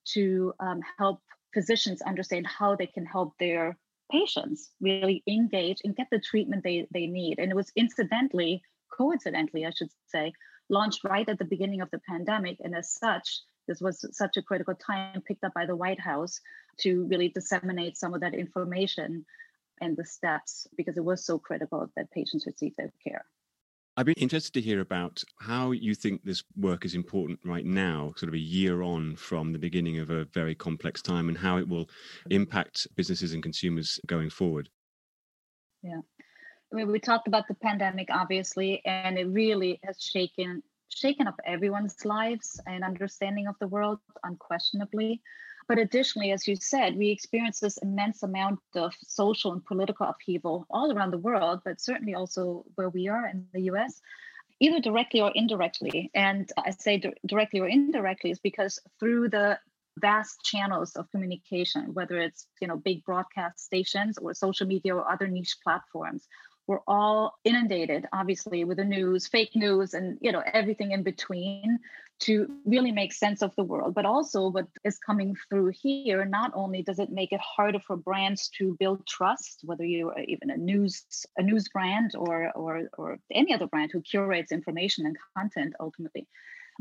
to 0.05 0.53
um, 0.61 0.81
help 0.99 1.20
physicians 1.55 2.03
understand 2.03 2.47
how 2.47 2.76
they 2.76 2.87
can 2.87 3.05
help 3.05 3.35
their 3.38 3.76
patients 4.11 4.70
really 4.81 5.23
engage 5.26 5.79
and 5.85 5.97
get 5.97 6.09
the 6.11 6.20
treatment 6.20 6.62
they, 6.62 6.87
they 6.93 7.06
need. 7.06 7.38
And 7.38 7.50
it 7.50 7.55
was 7.55 7.73
incidentally, 7.76 8.62
coincidentally, 8.97 9.64
I 9.64 9.70
should 9.70 9.91
say, 10.06 10.32
launched 10.69 11.05
right 11.05 11.29
at 11.29 11.38
the 11.38 11.44
beginning 11.44 11.81
of 11.81 11.91
the 11.91 12.00
pandemic. 12.09 12.59
And 12.61 12.75
as 12.75 12.93
such, 12.93 13.41
this 13.69 13.81
was 13.81 14.05
such 14.17 14.37
a 14.37 14.43
critical 14.43 14.75
time 14.75 15.23
picked 15.23 15.44
up 15.44 15.55
by 15.55 15.67
the 15.67 15.76
White 15.76 16.00
House 16.00 16.41
to 16.81 17.06
really 17.06 17.29
disseminate 17.29 17.97
some 17.97 18.14
of 18.14 18.20
that 18.20 18.35
information 18.35 19.25
and 19.81 19.97
the 19.97 20.05
steps 20.05 20.67
because 20.76 20.97
it 20.97 21.05
was 21.05 21.25
so 21.25 21.38
critical 21.38 21.88
that 21.97 22.11
patients 22.11 22.47
receive 22.47 22.75
their 22.76 22.93
care. 23.05 23.25
I'd 23.96 24.06
be 24.06 24.12
interested 24.14 24.54
to 24.54 24.60
hear 24.60 24.80
about 24.80 25.22
how 25.38 25.72
you 25.72 25.94
think 25.94 26.24
this 26.24 26.42
work 26.56 26.86
is 26.86 26.94
important 26.94 27.40
right 27.44 27.64
now, 27.64 28.14
sort 28.16 28.28
of 28.28 28.34
a 28.34 28.38
year 28.38 28.80
on 28.80 29.16
from 29.16 29.52
the 29.52 29.58
beginning 29.58 29.99
of 29.99 30.08
a 30.08 30.25
very 30.26 30.54
complex 30.54 31.02
time, 31.02 31.28
and 31.28 31.37
how 31.37 31.58
it 31.58 31.68
will 31.68 31.87
mm-hmm. 31.87 32.32
impact 32.32 32.87
businesses 32.96 33.34
and 33.34 33.42
consumers 33.42 34.00
going 34.06 34.30
forward. 34.30 34.70
Yeah. 35.82 36.00
I 36.72 36.76
mean, 36.76 36.90
we 36.90 37.00
talked 37.00 37.28
about 37.28 37.49
the 37.49 37.54
pandemic, 37.54 38.08
obviously, 38.11 38.80
and 38.87 39.18
it 39.18 39.26
really 39.26 39.78
has 39.84 40.00
shaken 40.00 40.62
shaken 40.88 41.26
up 41.26 41.40
everyone's 41.46 42.04
lives 42.04 42.61
and 42.66 42.84
understanding 42.84 43.46
of 43.46 43.54
the 43.61 43.66
world, 43.66 43.99
unquestionably. 44.25 45.22
But 45.69 45.78
additionally, 45.78 46.33
as 46.33 46.47
you 46.47 46.57
said, 46.57 46.97
we 46.97 47.11
experience 47.11 47.61
this 47.61 47.78
immense 47.78 48.23
amount 48.23 48.61
of 48.75 48.95
social 49.02 49.52
and 49.52 49.64
political 49.64 50.07
upheaval 50.07 50.66
all 50.71 50.92
around 50.92 51.12
the 51.12 51.19
world, 51.19 51.61
but 51.64 51.81
certainly 51.81 52.14
also 52.14 52.64
where 52.75 52.90
we 52.90 53.09
are 53.09 53.26
in 53.28 53.47
the 53.52 53.62
US, 53.73 54.00
either 54.61 54.81
directly 54.81 55.21
or 55.21 55.33
indirectly. 55.35 56.11
And 56.14 56.50
I 56.59 56.71
say 56.71 56.99
d- 56.99 57.14
directly 57.26 57.61
or 57.61 57.69
indirectly 57.69 58.31
is 58.31 58.38
because 58.38 58.78
through 58.99 59.28
the 59.28 59.59
vast 59.99 60.42
channels 60.45 60.97
of 60.97 61.11
communication, 61.11 61.95
whether 61.95 62.19
it's 62.19 62.47
you 62.61 62.69
know 62.69 62.76
big 62.76 63.04
broadcast 63.04 63.61
stations 63.61 64.19
or 64.19 64.35
social 64.35 64.66
media 64.66 64.95
or 64.95 65.11
other 65.11 65.28
niche 65.28 65.57
platforms, 65.62 66.26
we're 66.66 66.81
all 66.87 67.35
inundated 67.45 68.07
obviously 68.12 68.64
with 68.64 68.78
the 68.78 68.85
news 68.85 69.26
fake 69.26 69.54
news 69.54 69.95
and 69.95 70.19
you 70.21 70.33
know 70.33 70.42
everything 70.52 70.92
in 70.92 71.02
between 71.02 71.78
to 72.23 72.49
really 72.64 72.92
make 72.92 73.12
sense 73.12 73.42
of 73.42 73.54
the 73.57 73.64
world. 73.64 73.95
But 73.95 74.07
also 74.07 74.49
what 74.49 74.69
is 74.85 74.97
coming 74.99 75.37
through 75.49 75.73
here 75.75 76.25
not 76.25 76.52
only 76.54 76.83
does 76.83 77.00
it 77.00 77.11
make 77.11 77.33
it 77.33 77.40
harder 77.40 77.81
for 77.81 77.97
brands 77.97 78.49
to 78.59 78.76
build 78.78 79.04
trust 79.07 79.62
whether 79.64 79.85
you 79.85 80.11
are 80.11 80.21
even 80.21 80.50
a 80.50 80.57
news 80.57 81.04
a 81.37 81.42
news 81.42 81.69
brand 81.69 82.12
or 82.16 82.52
or 82.54 82.88
or 82.97 83.19
any 83.31 83.52
other 83.52 83.66
brand 83.66 83.90
who 83.92 84.00
curates 84.00 84.52
information 84.52 85.04
and 85.07 85.16
content 85.37 85.75
ultimately 85.81 86.28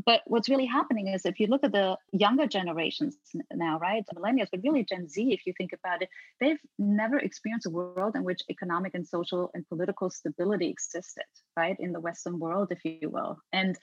but 0.04 0.22
what's 0.26 0.48
really 0.48 0.66
happening 0.66 1.08
is 1.08 1.26
if 1.26 1.38
you 1.40 1.46
look 1.46 1.64
at 1.64 1.72
the 1.72 1.96
younger 2.12 2.46
generations 2.46 3.16
now, 3.52 3.78
right, 3.78 4.04
millennials, 4.14 4.48
but 4.50 4.60
really 4.62 4.84
Gen 4.84 5.08
Z, 5.08 5.32
if 5.32 5.46
you 5.46 5.52
think 5.56 5.72
about 5.72 6.02
it, 6.02 6.08
they've 6.40 6.60
never 6.78 7.18
experienced 7.18 7.66
a 7.66 7.70
world 7.70 8.16
in 8.16 8.24
which 8.24 8.42
economic 8.50 8.94
and 8.94 9.06
social 9.06 9.50
and 9.54 9.68
political 9.68 10.10
stability 10.10 10.68
existed, 10.68 11.24
right, 11.56 11.76
in 11.78 11.92
the 11.92 12.00
Western 12.00 12.38
world, 12.38 12.68
if 12.70 12.80
you 12.84 13.10
will. 13.10 13.38
And 13.52 13.76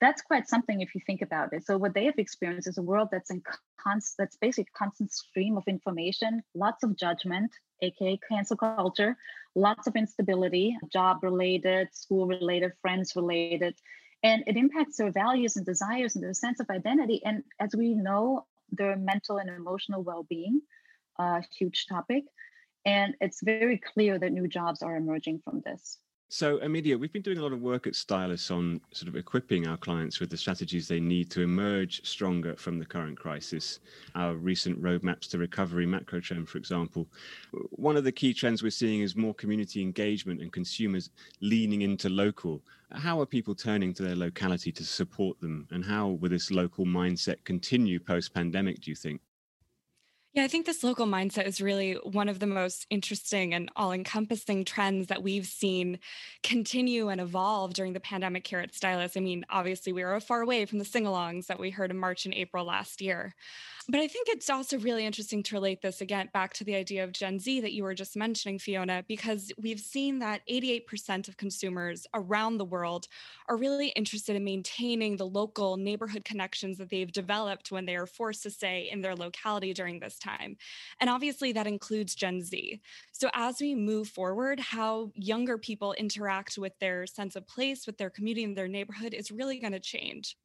that's 0.00 0.22
quite 0.22 0.48
something 0.48 0.80
if 0.80 0.94
you 0.94 1.00
think 1.06 1.22
about 1.22 1.52
it. 1.52 1.64
So 1.64 1.78
what 1.78 1.94
they 1.94 2.04
have 2.06 2.18
experienced 2.18 2.68
is 2.68 2.78
a 2.78 2.82
world 2.82 3.08
that's 3.10 3.30
in 3.30 3.42
constant, 3.80 4.16
that's 4.18 4.36
basically 4.36 4.70
constant 4.76 5.12
stream 5.12 5.56
of 5.56 5.64
information, 5.66 6.42
lots 6.54 6.82
of 6.82 6.96
judgment, 6.96 7.50
aka 7.80 8.18
cancel 8.28 8.56
culture, 8.56 9.16
lots 9.54 9.86
of 9.86 9.96
instability, 9.96 10.76
job 10.92 11.22
related, 11.22 11.88
school 11.92 12.26
related, 12.26 12.72
friends 12.82 13.14
related, 13.16 13.74
and 14.24 14.42
it 14.46 14.56
impacts 14.56 14.96
their 14.96 15.12
values 15.12 15.56
and 15.56 15.66
desires 15.66 16.16
and 16.16 16.24
their 16.24 16.32
sense 16.32 16.58
of 16.58 16.70
identity. 16.70 17.20
And 17.24 17.44
as 17.60 17.76
we 17.76 17.94
know, 17.94 18.46
their 18.72 18.96
mental 18.96 19.36
and 19.36 19.50
emotional 19.50 20.02
well-being, 20.02 20.62
a 21.18 21.44
huge 21.56 21.86
topic. 21.86 22.24
And 22.86 23.14
it's 23.20 23.40
very 23.42 23.78
clear 23.78 24.18
that 24.18 24.32
new 24.32 24.48
jobs 24.48 24.82
are 24.82 24.96
emerging 24.96 25.42
from 25.44 25.60
this. 25.64 25.98
So, 26.28 26.58
Amelia, 26.62 26.98
we've 26.98 27.12
been 27.12 27.22
doing 27.22 27.38
a 27.38 27.42
lot 27.42 27.52
of 27.52 27.60
work 27.60 27.86
at 27.86 27.94
Stylus 27.94 28.50
on 28.50 28.80
sort 28.92 29.08
of 29.08 29.14
equipping 29.14 29.68
our 29.68 29.76
clients 29.76 30.18
with 30.18 30.30
the 30.30 30.36
strategies 30.36 30.88
they 30.88 30.98
need 30.98 31.30
to 31.30 31.42
emerge 31.42 32.04
stronger 32.04 32.56
from 32.56 32.78
the 32.78 32.84
current 32.84 33.16
crisis. 33.18 33.78
Our 34.14 34.34
recent 34.34 34.82
roadmaps 34.82 35.28
to 35.30 35.38
recovery 35.38 35.86
macro 35.86 36.20
trend, 36.20 36.48
for 36.48 36.58
example. 36.58 37.06
One 37.70 37.96
of 37.96 38.04
the 38.04 38.10
key 38.10 38.34
trends 38.34 38.62
we're 38.62 38.70
seeing 38.70 39.02
is 39.02 39.14
more 39.14 39.34
community 39.34 39.80
engagement 39.82 40.40
and 40.40 40.50
consumers 40.52 41.10
leaning 41.40 41.82
into 41.82 42.08
local. 42.08 42.62
How 42.90 43.20
are 43.20 43.26
people 43.26 43.54
turning 43.54 43.94
to 43.94 44.02
their 44.02 44.16
locality 44.16 44.72
to 44.72 44.84
support 44.84 45.40
them? 45.40 45.68
And 45.70 45.84
how 45.84 46.08
will 46.08 46.30
this 46.30 46.50
local 46.50 46.84
mindset 46.84 47.44
continue 47.44 48.00
post 48.00 48.34
pandemic, 48.34 48.80
do 48.80 48.90
you 48.90 48.96
think? 48.96 49.20
Yeah, 50.34 50.42
I 50.42 50.48
think 50.48 50.66
this 50.66 50.82
local 50.82 51.06
mindset 51.06 51.46
is 51.46 51.60
really 51.60 51.92
one 52.02 52.28
of 52.28 52.40
the 52.40 52.46
most 52.48 52.88
interesting 52.90 53.54
and 53.54 53.70
all 53.76 53.92
encompassing 53.92 54.64
trends 54.64 55.06
that 55.06 55.22
we've 55.22 55.46
seen 55.46 56.00
continue 56.42 57.08
and 57.08 57.20
evolve 57.20 57.72
during 57.72 57.92
the 57.92 58.00
pandemic 58.00 58.44
here 58.44 58.58
at 58.58 58.74
Stylus. 58.74 59.16
I 59.16 59.20
mean, 59.20 59.46
obviously, 59.48 59.92
we 59.92 60.02
are 60.02 60.18
far 60.18 60.42
away 60.42 60.66
from 60.66 60.80
the 60.80 60.84
sing 60.84 61.04
alongs 61.04 61.46
that 61.46 61.60
we 61.60 61.70
heard 61.70 61.92
in 61.92 61.98
March 61.98 62.24
and 62.24 62.34
April 62.34 62.64
last 62.64 63.00
year. 63.00 63.32
But 63.88 64.00
I 64.00 64.08
think 64.08 64.28
it's 64.28 64.50
also 64.50 64.78
really 64.78 65.06
interesting 65.06 65.42
to 65.44 65.54
relate 65.54 65.82
this 65.82 66.00
again 66.00 66.30
back 66.32 66.54
to 66.54 66.64
the 66.64 66.74
idea 66.74 67.04
of 67.04 67.12
Gen 67.12 67.38
Z 67.38 67.60
that 67.60 67.74
you 67.74 67.84
were 67.84 67.94
just 67.94 68.16
mentioning, 68.16 68.58
Fiona, 68.58 69.04
because 69.06 69.52
we've 69.56 69.78
seen 69.78 70.18
that 70.20 70.40
88% 70.50 71.28
of 71.28 71.36
consumers 71.36 72.06
around 72.14 72.56
the 72.56 72.64
world 72.64 73.06
are 73.48 73.56
really 73.56 73.88
interested 73.90 74.34
in 74.34 74.42
maintaining 74.42 75.16
the 75.16 75.26
local 75.26 75.76
neighborhood 75.76 76.24
connections 76.24 76.78
that 76.78 76.90
they've 76.90 77.12
developed 77.12 77.70
when 77.70 77.84
they 77.84 77.94
are 77.94 78.06
forced 78.06 78.42
to 78.44 78.50
stay 78.50 78.88
in 78.90 79.02
their 79.02 79.14
locality 79.14 79.72
during 79.74 80.00
this 80.00 80.18
time. 80.24 80.56
And 81.00 81.10
obviously, 81.10 81.52
that 81.52 81.66
includes 81.66 82.14
Gen 82.14 82.40
Z. 82.42 82.80
So, 83.12 83.28
as 83.34 83.60
we 83.60 83.74
move 83.74 84.08
forward, 84.08 84.60
how 84.60 85.10
younger 85.14 85.58
people 85.58 85.92
interact 85.94 86.58
with 86.58 86.72
their 86.78 87.06
sense 87.06 87.36
of 87.36 87.46
place, 87.46 87.86
with 87.86 87.98
their 87.98 88.10
community, 88.10 88.44
and 88.44 88.56
their 88.56 88.68
neighborhood 88.68 89.14
is 89.14 89.30
really 89.30 89.58
going 89.58 89.72
to 89.72 89.80
change. 89.80 90.36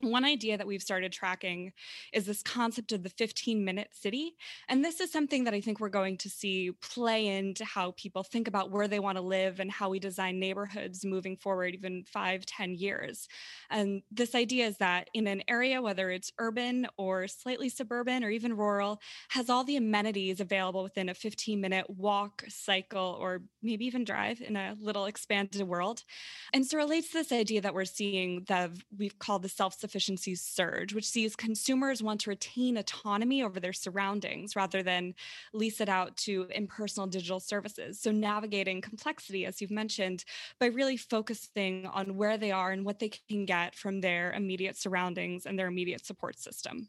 One 0.00 0.24
idea 0.24 0.56
that 0.56 0.66
we've 0.66 0.82
started 0.82 1.10
tracking 1.10 1.72
is 2.12 2.24
this 2.24 2.40
concept 2.40 2.92
of 2.92 3.02
the 3.02 3.08
15 3.08 3.64
minute 3.64 3.88
city. 3.92 4.36
And 4.68 4.84
this 4.84 5.00
is 5.00 5.10
something 5.10 5.42
that 5.42 5.54
I 5.54 5.60
think 5.60 5.80
we're 5.80 5.88
going 5.88 6.16
to 6.18 6.30
see 6.30 6.70
play 6.80 7.26
into 7.26 7.64
how 7.64 7.94
people 7.96 8.22
think 8.22 8.46
about 8.46 8.70
where 8.70 8.86
they 8.86 9.00
want 9.00 9.18
to 9.18 9.22
live 9.22 9.58
and 9.58 9.72
how 9.72 9.88
we 9.88 9.98
design 9.98 10.38
neighborhoods 10.38 11.04
moving 11.04 11.36
forward, 11.36 11.74
even 11.74 12.04
five, 12.04 12.46
ten 12.46 12.74
years. 12.74 13.26
And 13.70 14.02
this 14.12 14.36
idea 14.36 14.68
is 14.68 14.78
that 14.78 15.10
in 15.14 15.26
an 15.26 15.42
area, 15.48 15.82
whether 15.82 16.10
it's 16.10 16.32
urban 16.38 16.86
or 16.96 17.26
slightly 17.26 17.68
suburban 17.68 18.22
or 18.22 18.30
even 18.30 18.56
rural, 18.56 19.00
has 19.30 19.50
all 19.50 19.64
the 19.64 19.76
amenities 19.76 20.38
available 20.38 20.84
within 20.84 21.08
a 21.08 21.14
15 21.14 21.60
minute 21.60 21.90
walk, 21.90 22.44
cycle, 22.48 23.18
or 23.20 23.42
maybe 23.64 23.84
even 23.86 24.04
drive 24.04 24.40
in 24.40 24.54
a 24.54 24.76
little 24.80 25.06
expanded 25.06 25.66
world. 25.66 26.04
And 26.52 26.64
so 26.64 26.76
relates 26.76 27.08
to 27.08 27.14
this 27.14 27.32
idea 27.32 27.60
that 27.62 27.74
we're 27.74 27.84
seeing 27.84 28.44
that 28.46 28.70
we've 28.96 29.18
called 29.18 29.42
the 29.42 29.48
self 29.48 29.67
sufficiency 29.74 30.34
surge, 30.34 30.94
which 30.94 31.08
sees 31.08 31.36
consumers 31.36 32.02
want 32.02 32.20
to 32.22 32.30
retain 32.30 32.76
autonomy 32.76 33.42
over 33.42 33.60
their 33.60 33.72
surroundings 33.72 34.56
rather 34.56 34.82
than 34.82 35.14
lease 35.52 35.80
it 35.80 35.88
out 35.88 36.16
to 36.18 36.46
impersonal 36.50 37.06
digital 37.06 37.40
services. 37.40 38.00
So, 38.00 38.10
navigating 38.10 38.80
complexity, 38.80 39.46
as 39.46 39.60
you've 39.60 39.70
mentioned, 39.70 40.24
by 40.58 40.66
really 40.66 40.96
focusing 40.96 41.86
on 41.86 42.16
where 42.16 42.38
they 42.38 42.50
are 42.50 42.70
and 42.70 42.84
what 42.84 42.98
they 42.98 43.10
can 43.28 43.44
get 43.46 43.74
from 43.74 44.00
their 44.00 44.32
immediate 44.32 44.76
surroundings 44.76 45.46
and 45.46 45.58
their 45.58 45.68
immediate 45.68 46.04
support 46.04 46.38
system. 46.38 46.88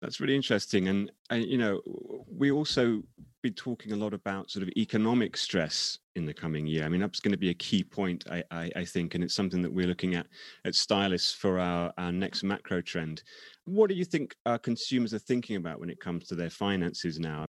That's 0.00 0.20
really 0.20 0.36
interesting. 0.36 0.88
And, 0.88 1.12
uh, 1.30 1.36
you 1.36 1.58
know, 1.58 1.82
we 2.26 2.50
also 2.50 3.02
be 3.42 3.50
talking 3.50 3.92
a 3.92 3.96
lot 3.96 4.14
about 4.14 4.50
sort 4.50 4.62
of 4.62 4.68
economic 4.76 5.36
stress 5.36 5.98
in 6.16 6.26
the 6.26 6.34
coming 6.34 6.66
year. 6.66 6.84
I 6.84 6.88
mean, 6.88 7.00
that's 7.00 7.20
going 7.20 7.32
to 7.32 7.38
be 7.38 7.50
a 7.50 7.54
key 7.54 7.82
point, 7.82 8.24
I, 8.30 8.42
I, 8.50 8.70
I 8.76 8.84
think, 8.84 9.14
and 9.14 9.24
it's 9.24 9.34
something 9.34 9.62
that 9.62 9.72
we're 9.72 9.86
looking 9.86 10.14
at 10.14 10.26
at 10.64 10.74
Stylus 10.74 11.32
for 11.32 11.58
our, 11.58 11.92
our 11.98 12.12
next 12.12 12.42
macro 12.42 12.80
trend. 12.80 13.22
What 13.64 13.88
do 13.88 13.94
you 13.94 14.04
think 14.04 14.34
our 14.46 14.58
consumers 14.58 15.14
are 15.14 15.18
thinking 15.18 15.56
about 15.56 15.80
when 15.80 15.90
it 15.90 16.00
comes 16.00 16.26
to 16.28 16.34
their 16.34 16.50
finances 16.50 17.18
now? 17.18 17.46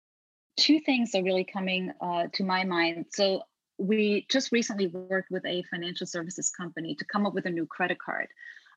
Two 0.58 0.80
things 0.82 1.16
are 1.16 1.24
really 1.24 1.46
coming 1.46 1.92
uh, 2.02 2.28
to 2.34 2.44
my 2.44 2.64
mind. 2.64 3.06
So, 3.12 3.44
we 3.80 4.26
just 4.30 4.52
recently 4.52 4.88
worked 4.88 5.32
with 5.32 5.46
a 5.46 5.64
financial 5.72 6.06
services 6.06 6.52
company 6.52 6.96
to 6.96 7.06
come 7.06 7.26
up 7.26 7.34
with 7.34 7.46
a 7.46 7.50
new 7.50 7.66
credit 7.66 7.98
card. 7.98 8.28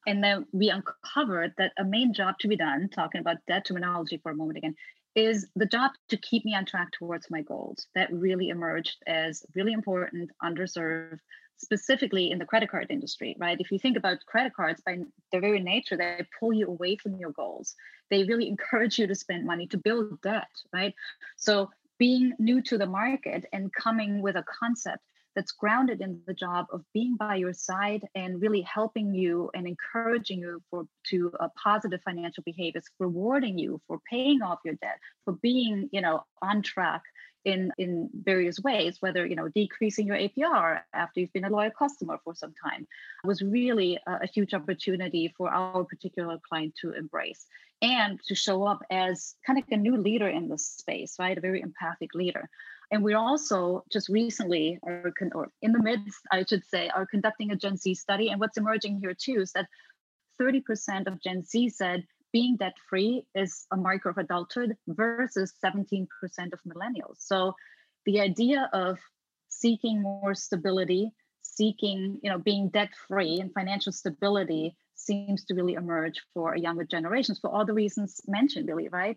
And 0.06 0.22
then 0.22 0.46
we 0.52 0.70
uncovered 0.70 1.54
that 1.58 1.72
a 1.78 1.84
main 1.84 2.12
job 2.14 2.38
to 2.40 2.48
be 2.48 2.56
done, 2.56 2.88
talking 2.88 3.20
about 3.20 3.38
debt 3.46 3.66
terminology 3.66 4.18
for 4.22 4.32
a 4.32 4.36
moment 4.36 4.58
again, 4.58 4.74
is 5.14 5.46
the 5.56 5.66
job 5.66 5.92
to 6.08 6.16
keep 6.16 6.44
me 6.44 6.54
on 6.54 6.64
track 6.64 6.92
towards 6.92 7.30
my 7.30 7.42
goals. 7.42 7.86
That 7.94 8.12
really 8.12 8.48
emerged 8.48 9.02
as 9.06 9.44
really 9.54 9.72
important, 9.72 10.30
underserved, 10.42 11.18
specifically 11.58 12.30
in 12.30 12.38
the 12.38 12.44
credit 12.44 12.70
card 12.70 12.88
industry, 12.90 13.36
right? 13.38 13.60
If 13.60 13.70
you 13.70 13.78
think 13.78 13.96
about 13.96 14.24
credit 14.26 14.54
cards, 14.54 14.82
by 14.84 14.98
their 15.30 15.40
very 15.40 15.60
nature, 15.60 15.96
they 15.96 16.26
pull 16.38 16.52
you 16.52 16.66
away 16.66 16.96
from 16.96 17.16
your 17.16 17.30
goals. 17.30 17.74
They 18.10 18.24
really 18.24 18.48
encourage 18.54 18.98
you 18.98 19.06
to 19.06 19.14
spend 19.14 19.46
money 19.46 19.66
to 19.68 19.78
build 19.78 20.20
debt, 20.22 20.50
right? 20.72 20.94
So 21.36 21.70
being 21.98 22.32
new 22.38 22.60
to 22.62 22.78
the 22.78 22.86
market 22.86 23.44
and 23.52 23.72
coming 23.72 24.22
with 24.22 24.36
a 24.36 24.44
concept 24.60 25.04
that's 25.34 25.52
grounded 25.52 26.00
in 26.00 26.20
the 26.26 26.34
job 26.34 26.66
of 26.72 26.82
being 26.92 27.16
by 27.16 27.36
your 27.36 27.52
side 27.52 28.06
and 28.14 28.40
really 28.40 28.62
helping 28.62 29.14
you 29.14 29.50
and 29.54 29.66
encouraging 29.66 30.40
you 30.40 30.62
for 30.70 30.84
to 31.08 31.32
a 31.40 31.48
positive 31.50 32.00
financial 32.04 32.42
behaviors 32.44 32.84
rewarding 32.98 33.58
you 33.58 33.80
for 33.86 33.98
paying 34.10 34.42
off 34.42 34.58
your 34.64 34.74
debt 34.74 34.98
for 35.24 35.34
being 35.34 35.88
you 35.92 36.00
know 36.00 36.22
on 36.42 36.62
track 36.62 37.02
in 37.44 37.72
in 37.78 38.08
various 38.14 38.60
ways 38.60 38.98
whether 39.00 39.26
you 39.26 39.34
know 39.34 39.48
decreasing 39.48 40.06
your 40.06 40.16
apr 40.16 40.80
after 40.94 41.20
you've 41.20 41.32
been 41.32 41.44
a 41.44 41.50
loyal 41.50 41.70
customer 41.70 42.18
for 42.22 42.34
some 42.34 42.54
time 42.64 42.86
was 43.24 43.42
really 43.42 43.98
a, 44.06 44.12
a 44.22 44.26
huge 44.26 44.54
opportunity 44.54 45.32
for 45.36 45.50
our 45.50 45.84
particular 45.84 46.38
client 46.48 46.72
to 46.80 46.92
embrace 46.92 47.46
and 47.80 48.20
to 48.22 48.34
show 48.34 48.64
up 48.64 48.84
as 48.90 49.34
kind 49.44 49.58
of 49.58 49.64
a 49.70 49.76
new 49.76 49.96
leader 49.96 50.28
in 50.28 50.48
the 50.48 50.56
space 50.56 51.16
right? 51.18 51.36
A 51.36 51.40
very 51.40 51.60
empathic 51.60 52.14
leader 52.14 52.48
and 52.92 53.02
we're 53.02 53.16
also 53.16 53.84
just 53.90 54.10
recently, 54.10 54.78
or, 54.82 55.12
or 55.34 55.48
in 55.62 55.72
the 55.72 55.82
midst, 55.82 56.20
I 56.30 56.44
should 56.46 56.62
say, 56.66 56.90
are 56.94 57.06
conducting 57.06 57.50
a 57.50 57.56
Gen 57.56 57.78
Z 57.78 57.94
study. 57.94 58.28
And 58.28 58.38
what's 58.38 58.58
emerging 58.58 59.00
here 59.00 59.14
too 59.18 59.40
is 59.40 59.52
that 59.52 59.66
30% 60.40 61.06
of 61.06 61.20
Gen 61.22 61.42
Z 61.42 61.70
said 61.70 62.04
being 62.34 62.56
debt 62.56 62.74
free 62.90 63.24
is 63.34 63.66
a 63.72 63.78
marker 63.78 64.10
of 64.10 64.18
adulthood 64.18 64.76
versus 64.86 65.54
17% 65.64 66.06
of 66.52 66.60
millennials. 66.68 67.16
So 67.18 67.54
the 68.04 68.20
idea 68.20 68.68
of 68.74 68.98
seeking 69.48 70.02
more 70.02 70.34
stability, 70.34 71.12
seeking, 71.40 72.18
you 72.22 72.30
know, 72.30 72.38
being 72.38 72.68
debt 72.68 72.90
free 73.08 73.38
and 73.40 73.52
financial 73.54 73.92
stability 73.92 74.76
seems 74.94 75.46
to 75.46 75.54
really 75.54 75.74
emerge 75.74 76.20
for 76.34 76.56
younger 76.56 76.84
generations 76.84 77.38
for 77.38 77.50
all 77.50 77.64
the 77.64 77.72
reasons 77.72 78.20
mentioned, 78.26 78.68
really, 78.68 78.88
right? 78.88 79.16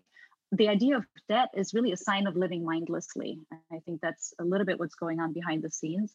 The 0.52 0.68
idea 0.68 0.96
of 0.96 1.04
debt 1.28 1.48
is 1.54 1.74
really 1.74 1.92
a 1.92 1.96
sign 1.96 2.26
of 2.26 2.36
living 2.36 2.64
mindlessly. 2.64 3.40
I 3.72 3.78
think 3.84 4.00
that's 4.00 4.32
a 4.38 4.44
little 4.44 4.66
bit 4.66 4.78
what's 4.78 4.94
going 4.94 5.20
on 5.20 5.32
behind 5.32 5.62
the 5.62 5.70
scenes. 5.70 6.14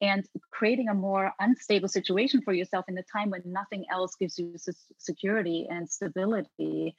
And 0.00 0.24
creating 0.50 0.88
a 0.88 0.94
more 0.94 1.32
unstable 1.38 1.88
situation 1.88 2.42
for 2.42 2.52
yourself 2.52 2.84
in 2.88 2.98
a 2.98 3.02
time 3.02 3.30
when 3.30 3.42
nothing 3.44 3.84
else 3.90 4.16
gives 4.16 4.38
you 4.38 4.54
security 4.98 5.66
and 5.70 5.88
stability 5.88 6.96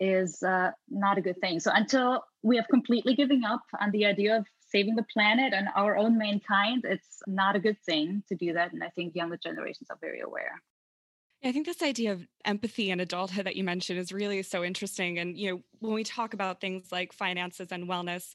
is 0.00 0.42
uh, 0.42 0.70
not 0.88 1.18
a 1.18 1.20
good 1.20 1.40
thing. 1.40 1.60
So 1.60 1.70
until 1.74 2.24
we 2.42 2.56
have 2.56 2.68
completely 2.68 3.14
given 3.14 3.44
up 3.44 3.62
on 3.80 3.90
the 3.90 4.06
idea 4.06 4.38
of 4.38 4.46
saving 4.70 4.96
the 4.96 5.04
planet 5.12 5.52
and 5.52 5.68
our 5.74 5.96
own 5.96 6.18
mankind, 6.18 6.84
it's 6.84 7.20
not 7.26 7.56
a 7.56 7.60
good 7.60 7.78
thing 7.84 8.22
to 8.28 8.34
do 8.34 8.52
that. 8.54 8.72
And 8.72 8.82
I 8.82 8.88
think 8.88 9.14
younger 9.14 9.36
generations 9.36 9.88
are 9.90 9.98
very 10.00 10.20
aware. 10.20 10.62
I 11.44 11.52
think 11.52 11.66
this 11.66 11.82
idea 11.82 12.12
of 12.12 12.26
empathy 12.44 12.90
and 12.90 13.00
adulthood 13.00 13.46
that 13.46 13.54
you 13.54 13.62
mentioned 13.62 13.98
is 13.98 14.10
really 14.10 14.42
so 14.42 14.64
interesting. 14.64 15.18
And, 15.20 15.38
you 15.38 15.50
know, 15.50 15.62
when 15.78 15.94
we 15.94 16.02
talk 16.02 16.34
about 16.34 16.60
things 16.60 16.90
like 16.90 17.12
finances 17.12 17.68
and 17.70 17.88
wellness, 17.88 18.32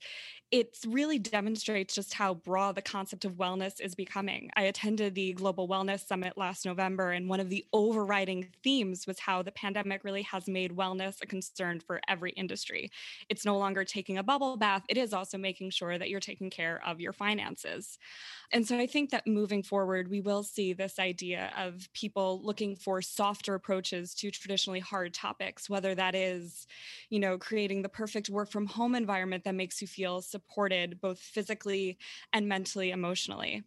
it 0.51 0.77
really 0.87 1.17
demonstrates 1.19 1.95
just 1.95 2.13
how 2.13 2.35
broad 2.35 2.75
the 2.75 2.81
concept 2.81 3.25
of 3.25 3.33
wellness 3.33 3.81
is 3.81 3.95
becoming. 3.95 4.51
I 4.55 4.63
attended 4.63 5.15
the 5.15 5.33
Global 5.33 5.67
Wellness 5.67 6.05
Summit 6.05 6.37
last 6.37 6.63
November, 6.63 7.11
and 7.11 7.27
one 7.27 7.39
of 7.39 7.49
the 7.49 7.65
overriding 7.73 8.53
themes 8.63 9.07
was 9.07 9.19
how 9.19 9.41
the 9.41 9.51
pandemic 9.51 10.03
really 10.03 10.21
has 10.21 10.47
made 10.47 10.71
wellness 10.71 11.21
a 11.21 11.25
concern 11.25 11.79
for 11.79 11.99
every 12.07 12.31
industry. 12.33 12.91
It's 13.29 13.45
no 13.45 13.57
longer 13.57 13.83
taking 13.83 14.17
a 14.17 14.23
bubble 14.23 14.55
bath, 14.55 14.83
it 14.87 14.97
is 14.97 15.11
also 15.11 15.37
making 15.39 15.71
sure 15.71 15.97
that 15.97 16.09
you're 16.09 16.19
taking 16.19 16.51
care 16.51 16.85
of 16.85 17.01
your 17.01 17.13
finances. 17.13 17.97
And 18.51 18.67
so 18.67 18.77
I 18.77 18.85
think 18.85 19.09
that 19.09 19.25
moving 19.25 19.63
forward, 19.63 20.09
we 20.09 20.21
will 20.21 20.43
see 20.43 20.73
this 20.73 20.99
idea 20.99 21.51
of 21.57 21.91
people 21.93 22.41
looking 22.43 22.75
for 22.75 22.92
for 22.93 23.01
softer 23.01 23.55
approaches 23.55 24.13
to 24.13 24.29
traditionally 24.29 24.79
hard 24.79 25.15
topics, 25.15 25.67
whether 25.67 25.95
that 25.95 26.13
is, 26.13 26.67
you 27.09 27.19
know, 27.19 27.39
creating 27.39 27.81
the 27.81 27.89
perfect 27.89 28.29
work 28.29 28.51
from 28.51 28.67
home 28.67 28.93
environment 28.93 29.43
that 29.43 29.55
makes 29.55 29.81
you 29.81 29.87
feel 29.87 30.21
supported 30.21 31.01
both 31.01 31.17
physically 31.17 31.97
and 32.33 32.47
mentally, 32.47 32.91
emotionally 32.91 33.63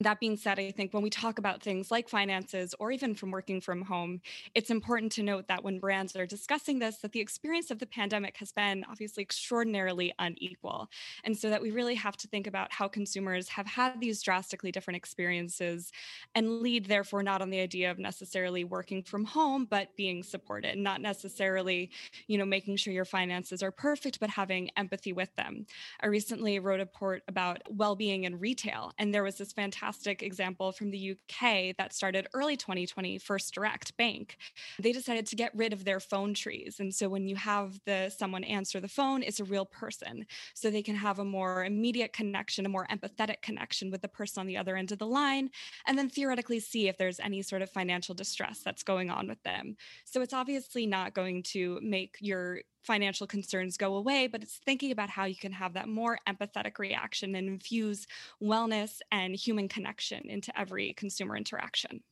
that 0.00 0.18
being 0.18 0.36
said, 0.36 0.58
I 0.58 0.72
think 0.72 0.92
when 0.92 1.02
we 1.02 1.10
talk 1.10 1.38
about 1.38 1.62
things 1.62 1.90
like 1.90 2.08
finances 2.08 2.74
or 2.80 2.90
even 2.90 3.14
from 3.14 3.30
working 3.30 3.60
from 3.60 3.82
home, 3.82 4.20
it's 4.54 4.70
important 4.70 5.12
to 5.12 5.22
note 5.22 5.46
that 5.46 5.62
when 5.62 5.78
brands 5.78 6.16
are 6.16 6.26
discussing 6.26 6.80
this, 6.80 6.96
that 6.98 7.12
the 7.12 7.20
experience 7.20 7.70
of 7.70 7.78
the 7.78 7.86
pandemic 7.86 8.36
has 8.38 8.50
been 8.50 8.84
obviously 8.90 9.22
extraordinarily 9.22 10.12
unequal. 10.18 10.88
And 11.22 11.36
so 11.36 11.48
that 11.50 11.62
we 11.62 11.70
really 11.70 11.94
have 11.94 12.16
to 12.16 12.28
think 12.28 12.48
about 12.48 12.72
how 12.72 12.88
consumers 12.88 13.48
have 13.50 13.66
had 13.66 14.00
these 14.00 14.20
drastically 14.20 14.72
different 14.72 14.96
experiences 14.96 15.92
and 16.34 16.60
lead, 16.60 16.86
therefore, 16.86 17.22
not 17.22 17.40
on 17.40 17.50
the 17.50 17.60
idea 17.60 17.90
of 17.90 17.98
necessarily 18.00 18.64
working 18.64 19.02
from 19.02 19.24
home, 19.24 19.64
but 19.64 19.94
being 19.96 20.24
supported, 20.24 20.76
not 20.76 21.02
necessarily, 21.02 21.90
you 22.26 22.36
know, 22.36 22.44
making 22.44 22.76
sure 22.76 22.92
your 22.92 23.04
finances 23.04 23.62
are 23.62 23.70
perfect, 23.70 24.18
but 24.18 24.30
having 24.30 24.70
empathy 24.76 25.12
with 25.12 25.34
them. 25.36 25.66
I 26.00 26.06
recently 26.06 26.58
wrote 26.58 26.80
a 26.80 26.84
report 26.84 27.22
about 27.28 27.62
well-being 27.70 28.24
in 28.24 28.40
retail, 28.40 28.92
and 28.98 29.14
there 29.14 29.22
was 29.22 29.36
this 29.36 29.52
fantastic 29.52 29.83
fantastic 29.84 30.22
example 30.22 30.72
from 30.72 30.90
the 30.90 31.10
UK 31.12 31.76
that 31.76 31.92
started 31.92 32.26
early 32.32 32.56
2020, 32.56 33.18
First 33.18 33.52
Direct 33.52 33.94
Bank. 33.98 34.36
They 34.80 34.92
decided 34.92 35.26
to 35.26 35.36
get 35.36 35.54
rid 35.54 35.74
of 35.74 35.84
their 35.84 36.00
phone 36.00 36.32
trees. 36.32 36.76
And 36.80 36.94
so 36.94 37.08
when 37.08 37.28
you 37.28 37.36
have 37.36 37.78
the 37.84 38.10
someone 38.16 38.44
answer 38.44 38.80
the 38.80 38.88
phone, 38.88 39.22
it's 39.22 39.40
a 39.40 39.44
real 39.44 39.66
person. 39.66 40.24
So 40.54 40.70
they 40.70 40.82
can 40.82 40.96
have 40.96 41.18
a 41.18 41.24
more 41.24 41.64
immediate 41.64 42.14
connection, 42.14 42.64
a 42.64 42.70
more 42.70 42.86
empathetic 42.90 43.42
connection 43.42 43.90
with 43.90 44.00
the 44.00 44.08
person 44.08 44.40
on 44.40 44.46
the 44.46 44.56
other 44.56 44.74
end 44.74 44.90
of 44.90 44.98
the 44.98 45.06
line, 45.06 45.50
and 45.86 45.98
then 45.98 46.08
theoretically 46.08 46.60
see 46.60 46.88
if 46.88 46.96
there's 46.96 47.20
any 47.20 47.42
sort 47.42 47.60
of 47.60 47.70
financial 47.70 48.14
distress 48.14 48.60
that's 48.64 48.82
going 48.82 49.10
on 49.10 49.28
with 49.28 49.42
them. 49.42 49.76
So 50.06 50.22
it's 50.22 50.32
obviously 50.32 50.86
not 50.86 51.14
going 51.14 51.42
to 51.54 51.78
make 51.82 52.16
your 52.20 52.60
financial 52.84 53.26
concerns 53.26 53.76
go 53.76 53.96
away, 53.96 54.26
but 54.26 54.42
it's 54.42 54.60
thinking 54.64 54.92
about 54.92 55.10
how 55.10 55.24
you 55.24 55.36
can 55.36 55.52
have 55.52 55.72
that 55.74 55.88
more 55.88 56.18
empathetic 56.28 56.78
reaction 56.78 57.34
and 57.34 57.48
infuse 57.48 58.06
wellness 58.42 59.00
and 59.10 59.34
human 59.34 59.68
connection 59.68 60.22
into 60.28 60.56
every 60.58 60.92
consumer 60.94 61.36
interaction. 61.36 62.02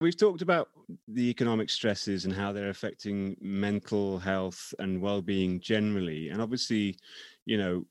We've 0.00 0.16
talked 0.16 0.40
about 0.40 0.70
the 1.08 1.28
economic 1.28 1.68
stresses 1.68 2.24
and 2.24 2.32
how 2.32 2.52
they're 2.52 2.70
affecting 2.70 3.36
mental 3.40 4.18
health 4.18 4.72
and 4.78 5.02
well-being 5.02 5.60
generally, 5.60 6.30
and 6.30 6.40
obviously, 6.40 6.96
you 7.44 7.58
know, 7.58 7.84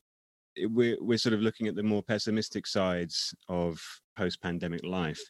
we're 0.64 0.98
we're 1.00 1.20
sort 1.20 1.34
of 1.34 1.42
looking 1.42 1.68
at 1.68 1.76
the 1.76 1.84
more 1.84 2.02
pessimistic 2.02 2.66
sides 2.66 3.36
of 3.48 3.80
post-pandemic 4.18 4.84
life. 4.84 5.22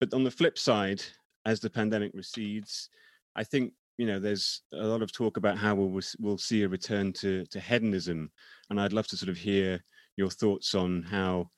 But 0.00 0.12
on 0.12 0.24
the 0.24 0.30
flip 0.32 0.58
side, 0.58 1.02
as 1.46 1.60
the 1.60 1.70
pandemic 1.70 2.10
recedes, 2.14 2.88
I 3.36 3.44
think 3.44 3.72
you 3.98 4.06
know 4.06 4.18
there's 4.18 4.62
a 4.72 4.86
lot 4.86 5.02
of 5.02 5.12
talk 5.12 5.36
about 5.36 5.58
how 5.58 5.74
we'll 5.74 6.00
we'll 6.18 6.38
see 6.38 6.62
a 6.62 6.68
return 6.68 7.12
to 7.12 7.44
to 7.46 7.60
hedonism 7.60 8.30
and 8.70 8.80
i'd 8.80 8.92
love 8.92 9.06
to 9.06 9.16
sort 9.16 9.28
of 9.28 9.36
hear 9.36 9.80
your 10.16 10.30
thoughts 10.30 10.74
on 10.74 11.02
how 11.02 11.48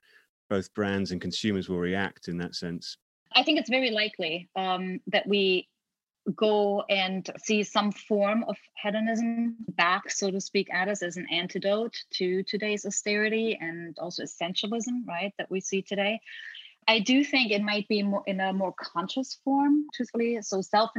both 0.48 0.72
brands 0.74 1.10
and 1.10 1.20
consumers 1.20 1.68
will 1.68 1.78
react 1.78 2.28
in 2.28 2.38
that 2.38 2.54
sense. 2.54 2.96
I 3.32 3.42
think 3.42 3.58
it's 3.58 3.70
very 3.70 3.90
likely 3.90 4.48
um, 4.56 5.00
that 5.08 5.26
we 5.26 5.68
go 6.36 6.84
and 6.88 7.28
see 7.42 7.62
some 7.62 7.92
form 7.92 8.44
of 8.48 8.56
hedonism 8.82 9.56
back 9.70 10.10
so 10.10 10.30
to 10.30 10.40
speak 10.40 10.72
at 10.72 10.88
us 10.88 11.02
as 11.02 11.18
an 11.18 11.26
antidote 11.30 11.94
to 12.12 12.42
today's 12.44 12.86
austerity 12.86 13.58
and 13.60 13.98
also 13.98 14.22
essentialism 14.22 15.06
right 15.06 15.34
that 15.36 15.50
we 15.50 15.60
see 15.60 15.82
today 15.82 16.18
I 16.88 16.98
do 17.00 17.24
think 17.24 17.50
it 17.50 17.62
might 17.62 17.88
be 17.88 18.02
more 18.02 18.22
in 18.26 18.40
a 18.40 18.52
more 18.52 18.74
conscious 18.78 19.38
form, 19.44 19.86
truthfully. 19.94 20.38
So 20.42 20.60
self 20.60 20.90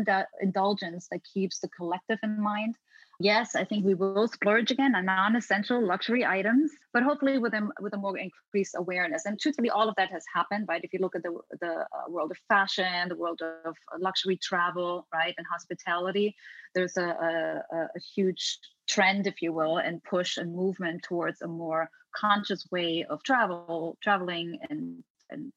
indulgence 0.42 1.08
that 1.12 1.22
keeps 1.24 1.60
the 1.60 1.70
collective 1.70 2.20
in 2.24 2.42
mind. 2.42 2.75
Yes, 3.20 3.56
I 3.56 3.63
think 3.63 3.86
we 3.86 3.94
will 3.94 4.27
splurge 4.27 4.72
again 4.72 4.94
on 4.94 5.06
non-essential 5.06 5.82
luxury 5.82 6.25
items, 6.25 6.72
but 6.92 7.01
hopefully 7.01 7.38
with 7.38 7.54
a 7.54 7.70
with 7.80 7.94
a 7.94 7.98
more 7.98 8.18
increased 8.18 8.75
awareness. 8.77 9.25
And 9.25 9.39
truthfully, 9.39 9.70
all 9.70 9.88
of 9.88 9.96
that 9.96 10.12
has 10.12 10.24
happened, 10.34 10.65
right? 10.68 10.84
If 10.84 10.92
you 10.92 11.00
look 11.00 11.15
at 11.15 11.24
the 11.24 11.39
the 11.62 11.86
uh, 11.96 12.10
world 12.10 12.32
of 12.32 12.38
fashion, 12.50 13.08
the 13.08 13.15
world 13.15 13.42
of 13.63 13.75
luxury 14.00 14.38
travel, 14.38 15.08
right, 15.13 15.34
and 15.38 15.48
hospitality, 15.50 16.36
there's 16.74 16.98
a, 16.98 17.63
a, 17.72 17.77
a 17.96 18.00
huge 18.15 18.60
trend, 18.88 19.27
if 19.27 19.42
you 19.42 19.53
will, 19.53 19.77
and 19.77 20.03
push 20.03 20.36
and 20.36 20.53
movement 20.53 21.03
towards 21.03 21.42
a 21.42 21.48
more 21.48 21.90
conscious 22.14 22.68
way 22.70 23.05
of 23.10 23.24
travel, 23.24 23.98
traveling, 24.01 24.60
and 24.70 25.03
and 25.29 25.53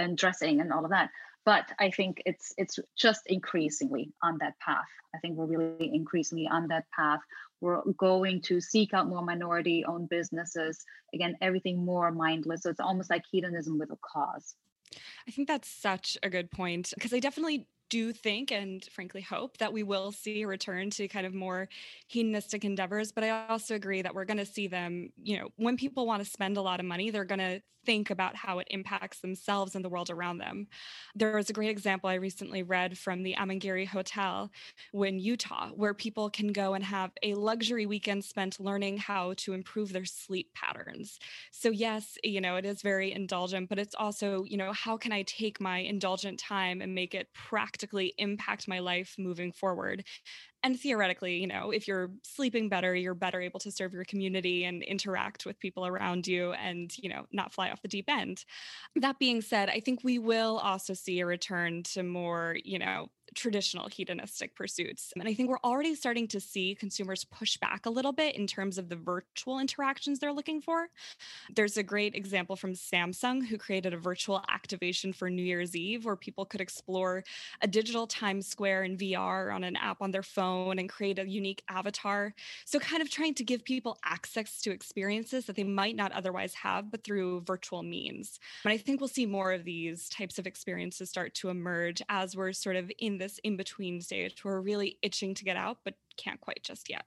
and 0.00 0.16
dressing 0.16 0.60
and 0.60 0.72
all 0.72 0.84
of 0.84 0.90
that. 0.90 1.10
But 1.46 1.72
i 1.78 1.90
think 1.90 2.22
it's 2.26 2.52
it's 2.58 2.78
just 2.96 3.22
increasingly 3.26 4.12
on 4.22 4.38
that 4.40 4.58
path. 4.58 4.90
I 5.14 5.18
think 5.18 5.36
we're 5.36 5.46
really 5.46 5.90
increasingly 5.94 6.46
on 6.46 6.68
that 6.68 6.84
path. 6.94 7.20
We're 7.60 7.82
going 7.96 8.42
to 8.42 8.60
seek 8.60 8.94
out 8.94 9.08
more 9.08 9.22
minority 9.22 9.84
owned 9.84 10.08
businesses. 10.08 10.84
Again 11.14 11.36
everything 11.40 11.84
more 11.84 12.10
mindless. 12.10 12.62
So 12.62 12.70
it's 12.70 12.80
almost 12.80 13.10
like 13.10 13.24
hedonism 13.30 13.78
with 13.78 13.90
a 13.90 13.98
cause. 14.12 14.54
I 15.26 15.30
think 15.30 15.48
that's 15.48 15.68
such 15.68 16.18
a 16.22 16.30
good 16.30 16.50
point 16.50 16.92
because 16.94 17.12
I 17.12 17.20
definitely 17.20 17.66
do 17.90 18.12
think 18.12 18.50
and 18.52 18.84
frankly 18.86 19.20
hope 19.20 19.58
that 19.58 19.72
we 19.74 19.82
will 19.82 20.12
see 20.12 20.42
a 20.42 20.48
return 20.48 20.90
to 20.90 21.08
kind 21.08 21.26
of 21.26 21.34
more 21.34 21.68
hedonistic 22.08 22.64
endeavors. 22.64 23.12
But 23.12 23.24
I 23.24 23.48
also 23.48 23.74
agree 23.74 24.02
that 24.02 24.14
we're 24.14 24.24
going 24.24 24.38
to 24.38 24.46
see 24.46 24.68
them, 24.68 25.10
you 25.22 25.38
know, 25.38 25.50
when 25.56 25.76
people 25.76 26.06
want 26.06 26.24
to 26.24 26.30
spend 26.30 26.56
a 26.56 26.62
lot 26.62 26.80
of 26.80 26.86
money, 26.86 27.10
they're 27.10 27.24
going 27.26 27.40
to 27.40 27.62
think 27.86 28.10
about 28.10 28.36
how 28.36 28.58
it 28.58 28.68
impacts 28.70 29.20
themselves 29.20 29.74
and 29.74 29.84
the 29.84 29.88
world 29.88 30.10
around 30.10 30.38
them. 30.38 30.68
There 31.14 31.34
was 31.36 31.50
a 31.50 31.52
great 31.52 31.70
example 31.70 32.10
I 32.10 32.14
recently 32.14 32.62
read 32.62 32.98
from 32.98 33.22
the 33.22 33.34
Amangiri 33.34 33.86
Hotel 33.86 34.50
in 34.92 35.18
Utah, 35.18 35.70
where 35.70 35.94
people 35.94 36.30
can 36.30 36.52
go 36.52 36.74
and 36.74 36.84
have 36.84 37.12
a 37.22 37.34
luxury 37.34 37.86
weekend 37.86 38.24
spent 38.24 38.60
learning 38.60 38.98
how 38.98 39.34
to 39.38 39.52
improve 39.52 39.92
their 39.92 40.04
sleep 40.04 40.52
patterns. 40.54 41.18
So, 41.52 41.70
yes, 41.70 42.18
you 42.22 42.40
know, 42.40 42.56
it 42.56 42.64
is 42.64 42.82
very 42.82 43.12
indulgent, 43.12 43.68
but 43.68 43.78
it's 43.78 43.94
also, 43.94 44.44
you 44.44 44.56
know, 44.56 44.72
how 44.72 44.96
can 44.96 45.12
I 45.12 45.22
take 45.22 45.60
my 45.60 45.78
indulgent 45.78 46.38
time 46.38 46.80
and 46.80 46.94
make 46.94 47.14
it 47.14 47.32
practical? 47.32 47.79
Practically 47.80 48.12
impact 48.18 48.68
my 48.68 48.78
life 48.78 49.14
moving 49.18 49.52
forward. 49.52 50.04
And 50.62 50.78
theoretically 50.78 51.38
you 51.38 51.46
know 51.46 51.70
if 51.70 51.88
you're 51.88 52.10
sleeping 52.22 52.68
better 52.68 52.94
you're 52.94 53.14
better 53.14 53.40
able 53.40 53.60
to 53.60 53.70
serve 53.70 53.94
your 53.94 54.04
community 54.04 54.64
and 54.64 54.82
interact 54.82 55.46
with 55.46 55.58
people 55.58 55.86
around 55.86 56.26
you 56.26 56.52
and 56.52 56.92
you 56.98 57.08
know 57.08 57.24
not 57.32 57.54
fly 57.54 57.70
off 57.70 57.80
the 57.80 57.88
deep 57.88 58.10
end. 58.10 58.44
That 58.96 59.18
being 59.18 59.40
said 59.40 59.70
i 59.70 59.80
think 59.80 60.00
we 60.04 60.18
will 60.18 60.58
also 60.58 60.92
see 60.92 61.20
a 61.20 61.26
return 61.26 61.82
to 61.94 62.02
more 62.02 62.56
you 62.62 62.78
know 62.78 63.08
traditional 63.34 63.88
hedonistic 63.88 64.54
pursuits. 64.54 65.12
And 65.16 65.28
I 65.28 65.34
think 65.34 65.48
we're 65.48 65.58
already 65.64 65.94
starting 65.94 66.28
to 66.28 66.40
see 66.40 66.74
consumers 66.74 67.24
push 67.24 67.56
back 67.56 67.86
a 67.86 67.90
little 67.90 68.12
bit 68.12 68.36
in 68.36 68.46
terms 68.46 68.78
of 68.78 68.88
the 68.88 68.96
virtual 68.96 69.58
interactions 69.58 70.18
they're 70.18 70.32
looking 70.32 70.60
for. 70.60 70.88
There's 71.54 71.76
a 71.76 71.82
great 71.82 72.14
example 72.14 72.56
from 72.56 72.72
Samsung, 72.72 73.46
who 73.46 73.58
created 73.58 73.94
a 73.94 73.98
virtual 73.98 74.42
activation 74.48 75.12
for 75.12 75.30
New 75.30 75.42
Year's 75.42 75.76
Eve 75.76 76.04
where 76.04 76.16
people 76.16 76.44
could 76.44 76.60
explore 76.60 77.24
a 77.62 77.66
digital 77.66 78.06
Times 78.06 78.46
Square 78.46 78.84
in 78.84 78.96
VR 78.96 79.54
on 79.54 79.64
an 79.64 79.76
app 79.76 80.02
on 80.02 80.10
their 80.10 80.22
phone 80.22 80.78
and 80.78 80.88
create 80.88 81.18
a 81.18 81.28
unique 81.28 81.62
avatar. 81.68 82.34
So, 82.64 82.78
kind 82.78 83.02
of 83.02 83.10
trying 83.10 83.34
to 83.34 83.44
give 83.44 83.64
people 83.64 83.98
access 84.04 84.60
to 84.62 84.70
experiences 84.70 85.46
that 85.46 85.56
they 85.56 85.64
might 85.64 85.96
not 85.96 86.12
otherwise 86.12 86.54
have, 86.54 86.90
but 86.90 87.04
through 87.04 87.42
virtual 87.42 87.82
means. 87.82 88.38
And 88.64 88.72
I 88.72 88.76
think 88.76 89.00
we'll 89.00 89.08
see 89.08 89.26
more 89.26 89.52
of 89.52 89.64
these 89.64 90.08
types 90.08 90.38
of 90.38 90.46
experiences 90.46 91.08
start 91.08 91.34
to 91.36 91.48
emerge 91.48 92.02
as 92.08 92.36
we're 92.36 92.52
sort 92.52 92.76
of 92.76 92.90
in 92.98 93.18
this 93.20 93.38
in 93.44 93.56
between 93.56 94.00
stage 94.00 94.44
we're 94.44 94.60
really 94.60 94.98
itching 95.02 95.34
to 95.34 95.44
get 95.44 95.56
out, 95.56 95.78
but 95.84 95.94
can't 96.16 96.40
quite 96.40 96.62
just 96.64 96.90
yet. 96.90 97.04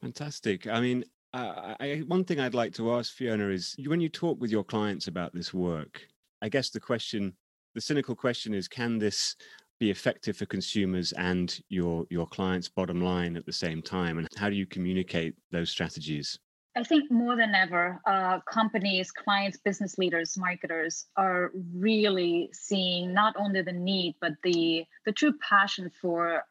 Fantastic. 0.00 0.66
I 0.66 0.80
mean, 0.80 1.04
uh, 1.34 1.74
I, 1.80 2.02
one 2.06 2.24
thing 2.24 2.40
I'd 2.40 2.54
like 2.54 2.72
to 2.74 2.92
ask 2.92 3.12
Fiona 3.12 3.48
is 3.48 3.76
when 3.86 4.00
you 4.00 4.08
talk 4.08 4.40
with 4.40 4.50
your 4.50 4.64
clients 4.64 5.08
about 5.08 5.34
this 5.34 5.52
work, 5.52 6.00
I 6.40 6.48
guess 6.48 6.70
the 6.70 6.80
question, 6.80 7.34
the 7.74 7.80
cynical 7.80 8.14
question 8.14 8.54
is, 8.54 8.68
can 8.68 8.98
this 8.98 9.36
be 9.78 9.90
effective 9.90 10.36
for 10.36 10.46
consumers 10.46 11.12
and 11.12 11.60
your 11.68 12.06
your 12.08 12.26
clients' 12.26 12.68
bottom 12.68 13.02
line 13.02 13.36
at 13.36 13.44
the 13.44 13.52
same 13.52 13.82
time? 13.82 14.18
And 14.18 14.26
how 14.36 14.48
do 14.48 14.56
you 14.56 14.66
communicate 14.66 15.34
those 15.50 15.70
strategies? 15.70 16.38
I 16.76 16.82
think 16.82 17.10
more 17.10 17.36
than 17.36 17.54
ever, 17.54 18.02
uh, 18.04 18.40
companies, 18.40 19.10
clients, 19.10 19.56
business 19.56 19.96
leaders, 19.96 20.36
marketers 20.36 21.06
are 21.16 21.50
really 21.74 22.50
seeing 22.52 23.14
not 23.14 23.34
only 23.38 23.62
the 23.62 23.72
need, 23.72 24.16
but 24.20 24.32
the 24.42 24.84
the 25.06 25.12
true 25.12 25.32
passion 25.40 25.90
for 26.02 26.44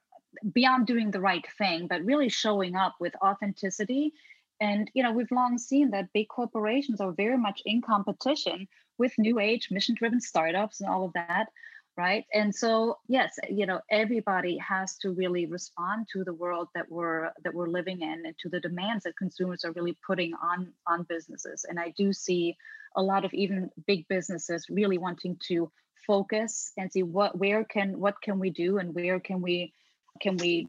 beyond 0.51 0.87
doing 0.87 1.11
the 1.11 1.21
right 1.21 1.45
thing, 1.59 1.87
but 1.87 2.03
really 2.03 2.29
showing 2.29 2.75
up 2.75 2.95
with 2.99 3.13
authenticity. 3.23 4.13
And 4.59 4.89
you 4.95 5.03
know, 5.03 5.11
we've 5.11 5.31
long 5.31 5.59
seen 5.59 5.91
that 5.91 6.11
big 6.11 6.27
corporations 6.27 6.99
are 7.01 7.11
very 7.11 7.37
much 7.37 7.61
in 7.63 7.83
competition 7.83 8.67
with 8.97 9.13
new 9.19 9.39
age, 9.39 9.69
mission-driven 9.69 10.21
startups 10.21 10.81
and 10.81 10.89
all 10.89 11.05
of 11.05 11.13
that 11.13 11.49
right? 11.97 12.25
And 12.33 12.53
so 12.53 12.97
yes 13.07 13.37
you 13.49 13.65
know 13.65 13.79
everybody 13.89 14.57
has 14.57 14.97
to 14.99 15.11
really 15.11 15.45
respond 15.45 16.07
to 16.13 16.23
the 16.23 16.33
world 16.33 16.67
that 16.75 16.89
we're 16.89 17.31
that 17.43 17.53
we're 17.53 17.67
living 17.67 18.01
in 18.01 18.25
and 18.25 18.35
to 18.39 18.49
the 18.49 18.59
demands 18.59 19.03
that 19.03 19.17
consumers 19.17 19.63
are 19.65 19.71
really 19.71 19.97
putting 20.05 20.33
on 20.35 20.73
on 20.87 21.03
businesses. 21.03 21.65
And 21.67 21.79
i 21.79 21.93
do 21.97 22.13
see 22.13 22.57
a 22.95 23.01
lot 23.01 23.25
of 23.25 23.33
even 23.33 23.69
big 23.87 24.07
businesses 24.07 24.67
really 24.69 24.97
wanting 24.97 25.37
to 25.47 25.71
focus 26.07 26.71
and 26.77 26.91
see 26.91 27.03
what 27.03 27.37
where 27.37 27.63
can 27.63 27.99
what 27.99 28.21
can 28.21 28.39
we 28.39 28.49
do 28.49 28.77
and 28.77 28.93
where 28.93 29.19
can 29.19 29.41
we 29.41 29.73
can 30.21 30.37
we 30.37 30.67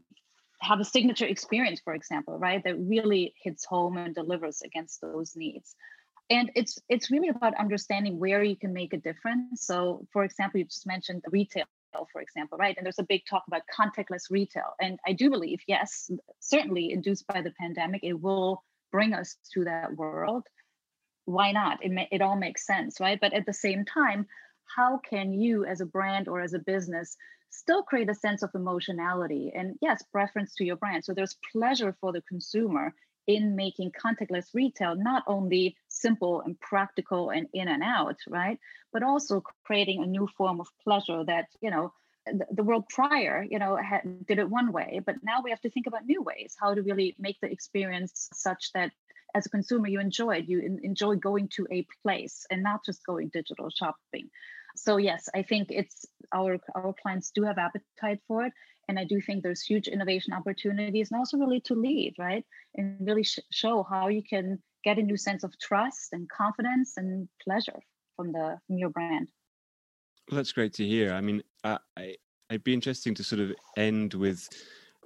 have 0.59 0.79
a 0.79 0.85
signature 0.85 1.25
experience 1.25 1.79
for 1.83 1.93
example 1.93 2.37
right 2.37 2.63
that 2.63 2.75
really 2.79 3.33
hits 3.43 3.65
home 3.65 3.97
and 3.97 4.15
delivers 4.15 4.61
against 4.63 4.99
those 5.01 5.35
needs 5.35 5.75
and 6.29 6.51
it's 6.55 6.79
it's 6.89 7.09
really 7.09 7.29
about 7.29 7.55
understanding 7.55 8.19
where 8.19 8.43
you 8.43 8.55
can 8.55 8.73
make 8.73 8.93
a 8.93 8.97
difference. 8.97 9.65
So 9.65 10.05
for 10.11 10.23
example 10.23 10.59
you 10.59 10.65
just 10.65 10.87
mentioned 10.87 11.23
retail 11.29 11.65
for 12.11 12.21
example 12.21 12.57
right? 12.57 12.75
And 12.77 12.85
there's 12.85 12.99
a 12.99 13.03
big 13.03 13.21
talk 13.29 13.43
about 13.47 13.61
contactless 13.77 14.29
retail. 14.29 14.75
And 14.79 14.99
i 15.07 15.13
do 15.13 15.29
believe 15.29 15.61
yes 15.67 16.11
certainly 16.39 16.91
induced 16.91 17.25
by 17.27 17.41
the 17.41 17.53
pandemic 17.59 18.01
it 18.03 18.19
will 18.19 18.63
bring 18.91 19.13
us 19.13 19.35
to 19.53 19.65
that 19.65 19.95
world. 19.95 20.45
Why 21.25 21.51
not? 21.51 21.83
It, 21.83 21.91
may, 21.91 22.07
it 22.11 22.21
all 22.21 22.35
makes 22.37 22.65
sense 22.65 22.99
right? 22.99 23.19
But 23.19 23.33
at 23.33 23.45
the 23.45 23.53
same 23.53 23.85
time 23.85 24.27
how 24.75 24.97
can 24.97 25.33
you 25.33 25.65
as 25.65 25.79
a 25.81 25.85
brand 25.85 26.27
or 26.27 26.41
as 26.41 26.53
a 26.53 26.59
business 26.59 27.15
still 27.49 27.81
create 27.81 28.09
a 28.09 28.13
sense 28.13 28.43
of 28.43 28.49
emotionality 28.53 29.53
and 29.55 29.77
yes 29.81 30.03
preference 30.11 30.55
to 30.55 30.65
your 30.65 30.75
brand? 30.75 31.05
So 31.05 31.13
there's 31.13 31.37
pleasure 31.53 31.95
for 32.01 32.11
the 32.11 32.21
consumer 32.23 32.93
in 33.27 33.55
making 33.55 33.91
contactless 33.91 34.53
retail 34.53 34.95
not 34.95 35.23
only 35.27 35.75
simple 35.89 36.41
and 36.41 36.59
practical 36.59 37.29
and 37.29 37.47
in 37.53 37.67
and 37.67 37.83
out 37.83 38.17
right? 38.27 38.57
But 38.93 39.03
also 39.03 39.43
creating 39.65 40.01
a 40.01 40.07
new 40.07 40.27
form 40.37 40.59
of 40.61 40.67
pleasure 40.83 41.23
that 41.25 41.47
you 41.61 41.69
know 41.69 41.93
the, 42.51 42.63
world 42.63 42.85
prior 42.89 43.45
you 43.49 43.59
know 43.59 43.75
had, 43.75 44.25
did 44.25 44.39
it 44.39 44.49
one 44.49 44.71
way 44.71 45.01
but 45.05 45.15
now 45.23 45.41
we 45.43 45.49
have 45.51 45.61
to 45.61 45.69
think 45.69 45.87
about 45.87 46.05
new 46.05 46.21
ways. 46.21 46.55
How 46.59 46.73
to 46.73 46.81
really 46.81 47.15
make 47.19 47.37
the 47.41 47.51
experience 47.51 48.29
such 48.33 48.71
that 48.73 48.91
as 49.35 49.45
a 49.45 49.49
consumer 49.49 49.87
you 49.87 49.99
enjoy 49.99 50.37
it 50.37 50.49
you 50.49 50.79
enjoy 50.81 51.15
going 51.15 51.49
to 51.49 51.67
a 51.69 51.85
place 52.01 52.45
and 52.49 52.63
not 52.63 52.85
just 52.85 53.05
going 53.05 53.27
digital 53.27 53.69
shopping. 53.69 54.29
So 54.77 54.97
yes 54.97 55.27
i 55.35 55.41
think 55.41 55.67
it's 55.71 56.05
our 56.31 56.59
our 56.75 56.93
clients 56.93 57.31
do 57.31 57.43
have 57.43 57.57
appetite 57.57 58.21
for 58.27 58.45
it 58.45 58.53
and 58.87 58.99
i 58.99 59.03
do 59.03 59.19
think 59.21 59.43
there's 59.43 59.61
huge 59.61 59.87
innovation 59.87 60.33
opportunities 60.33 61.11
and 61.11 61.17
also 61.17 61.37
really 61.37 61.59
to 61.61 61.73
lead 61.73 62.13
right? 62.17 62.45
And 62.75 62.97
really 63.07 63.23
sh- 63.23 63.39
show 63.51 63.83
how 63.83 64.07
you 64.07 64.23
can 64.23 64.61
get 64.83 64.97
a 64.97 65.03
new 65.03 65.17
sense 65.17 65.43
of 65.43 65.57
trust 65.59 66.09
and 66.13 66.29
confidence 66.29 66.97
and 66.97 67.27
pleasure 67.43 67.79
from 68.15 68.31
the 68.31 68.57
from 68.67 68.77
your 68.77 68.89
brand. 68.89 69.29
Well 70.29 70.37
that's 70.37 70.51
great 70.51 70.73
to 70.73 70.85
hear. 70.85 71.13
I 71.13 71.21
mean 71.21 71.43
uh, 71.63 71.77
I, 71.97 72.15
it'd 72.49 72.63
be 72.63 72.73
interesting 72.73 73.13
to 73.15 73.23
sort 73.23 73.41
of 73.41 73.53
end 73.77 74.13
with 74.13 74.47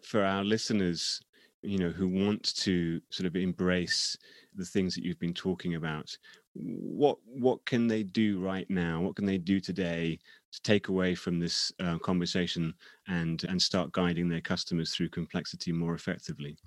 for 0.04 0.24
our 0.24 0.44
listeners 0.44 1.22
you 1.64 1.78
know 1.78 1.90
who 1.90 2.08
want 2.08 2.56
to 2.56 3.00
sort 3.12 3.28
of 3.28 3.36
embrace 3.36 4.18
the 4.56 4.66
things 4.66 4.96
that 4.96 5.04
you've 5.04 5.20
been 5.20 5.34
talking 5.34 5.76
about 5.76 6.18
what 6.54 7.18
what 7.26 7.64
can 7.66 7.88
they 7.88 8.04
do 8.04 8.40
right 8.40 8.70
now? 8.70 9.02
What 9.02 9.16
can 9.16 9.26
they 9.26 9.38
do 9.38 9.60
today 9.60 10.20
to 10.52 10.62
take 10.62 10.88
away 10.88 11.16
from 11.16 11.40
this 11.40 11.72
uh, 11.80 11.98
conversation 12.00 12.74
and 13.08 13.44
and 13.46 13.62
start 13.62 13.92
guiding 13.92 14.30
their 14.30 14.42
customers 14.42 14.94
through 14.94 15.10
complexity 15.10 15.72
more 15.72 15.94
effectively? 15.94 16.58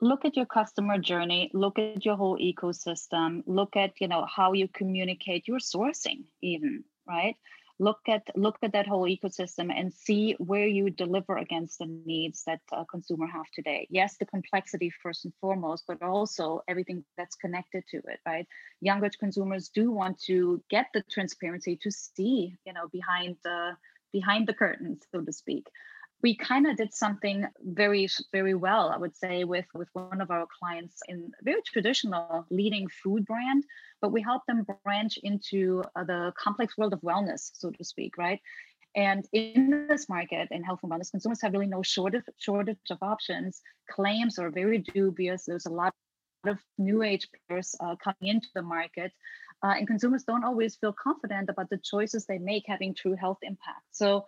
Look 0.00 0.24
at 0.24 0.36
your 0.36 0.46
customer 0.46 0.98
journey 0.98 1.50
look 1.54 1.78
at 1.78 2.04
your 2.04 2.16
whole 2.16 2.38
ecosystem 2.38 3.42
look 3.46 3.76
at 3.76 4.00
you 4.00 4.06
know 4.08 4.24
how 4.26 4.52
you 4.52 4.68
communicate 4.68 5.48
your 5.48 5.58
sourcing 5.58 6.24
even 6.40 6.84
right 7.08 7.34
look 7.78 8.00
at 8.08 8.22
look 8.34 8.58
at 8.62 8.72
that 8.72 8.86
whole 8.86 9.04
ecosystem 9.04 9.72
and 9.74 9.92
see 9.92 10.34
where 10.38 10.66
you 10.66 10.90
deliver 10.90 11.36
against 11.36 11.78
the 11.78 11.86
needs 11.86 12.42
that 12.44 12.60
a 12.72 12.84
consumer 12.84 13.26
have 13.26 13.46
today. 13.52 13.86
Yes 13.90 14.16
the 14.16 14.26
complexity 14.26 14.90
first 14.90 15.24
and 15.24 15.34
foremost 15.40 15.84
but 15.86 16.02
also 16.02 16.62
everything 16.68 17.04
that's 17.16 17.36
connected 17.36 17.84
to 17.90 17.98
it 17.98 18.20
right? 18.26 18.46
Younger 18.80 19.10
consumers 19.18 19.68
do 19.68 19.90
want 19.90 20.20
to 20.22 20.62
get 20.68 20.86
the 20.92 21.02
transparency 21.10 21.78
to 21.82 21.90
see 21.90 22.56
you 22.66 22.72
know 22.72 22.88
behind 22.88 23.36
the 23.44 23.76
behind 24.12 24.46
the 24.46 24.54
curtains 24.54 25.02
so 25.12 25.20
to 25.20 25.32
speak 25.32 25.66
we 26.22 26.36
kind 26.36 26.66
of 26.66 26.76
did 26.76 26.92
something 26.92 27.46
very 27.62 28.08
very 28.32 28.54
well 28.54 28.90
i 28.90 28.96
would 28.96 29.16
say 29.16 29.44
with 29.44 29.66
with 29.74 29.88
one 29.92 30.20
of 30.20 30.30
our 30.30 30.46
clients 30.58 31.00
in 31.08 31.30
a 31.40 31.44
very 31.44 31.62
traditional 31.62 32.44
leading 32.50 32.88
food 32.88 33.24
brand 33.24 33.64
but 34.00 34.12
we 34.12 34.22
helped 34.22 34.46
them 34.46 34.66
branch 34.84 35.18
into 35.22 35.82
uh, 35.96 36.04
the 36.04 36.32
complex 36.36 36.76
world 36.76 36.92
of 36.92 37.00
wellness 37.00 37.50
so 37.54 37.70
to 37.70 37.84
speak 37.84 38.16
right? 38.18 38.40
And 38.96 39.24
in 39.32 39.86
this 39.88 40.08
market 40.08 40.48
in 40.50 40.64
health 40.64 40.80
and 40.82 40.90
wellness 40.90 41.10
consumers 41.10 41.40
have 41.42 41.52
really 41.52 41.66
no 41.66 41.82
shortage 41.82 42.24
shortage 42.38 42.78
of 42.90 42.98
options. 43.02 43.60
Claims 43.90 44.38
are 44.38 44.50
very 44.50 44.78
dubious. 44.78 45.44
There's 45.44 45.66
a 45.66 45.70
lot 45.70 45.94
of 46.46 46.58
new 46.78 47.02
age 47.02 47.28
players 47.48 47.74
uh, 47.80 47.96
coming 48.02 48.34
into 48.34 48.48
the 48.54 48.62
market 48.62 49.12
uh, 49.62 49.74
and 49.76 49.86
consumers 49.86 50.24
don't 50.24 50.44
always 50.44 50.76
feel 50.76 50.92
confident 50.92 51.50
about 51.50 51.68
the 51.68 51.78
choices 51.78 52.26
they 52.26 52.38
make 52.38 52.64
having 52.66 52.94
true 52.94 53.14
health 53.14 53.38
impact. 53.42 53.82
So 53.90 54.26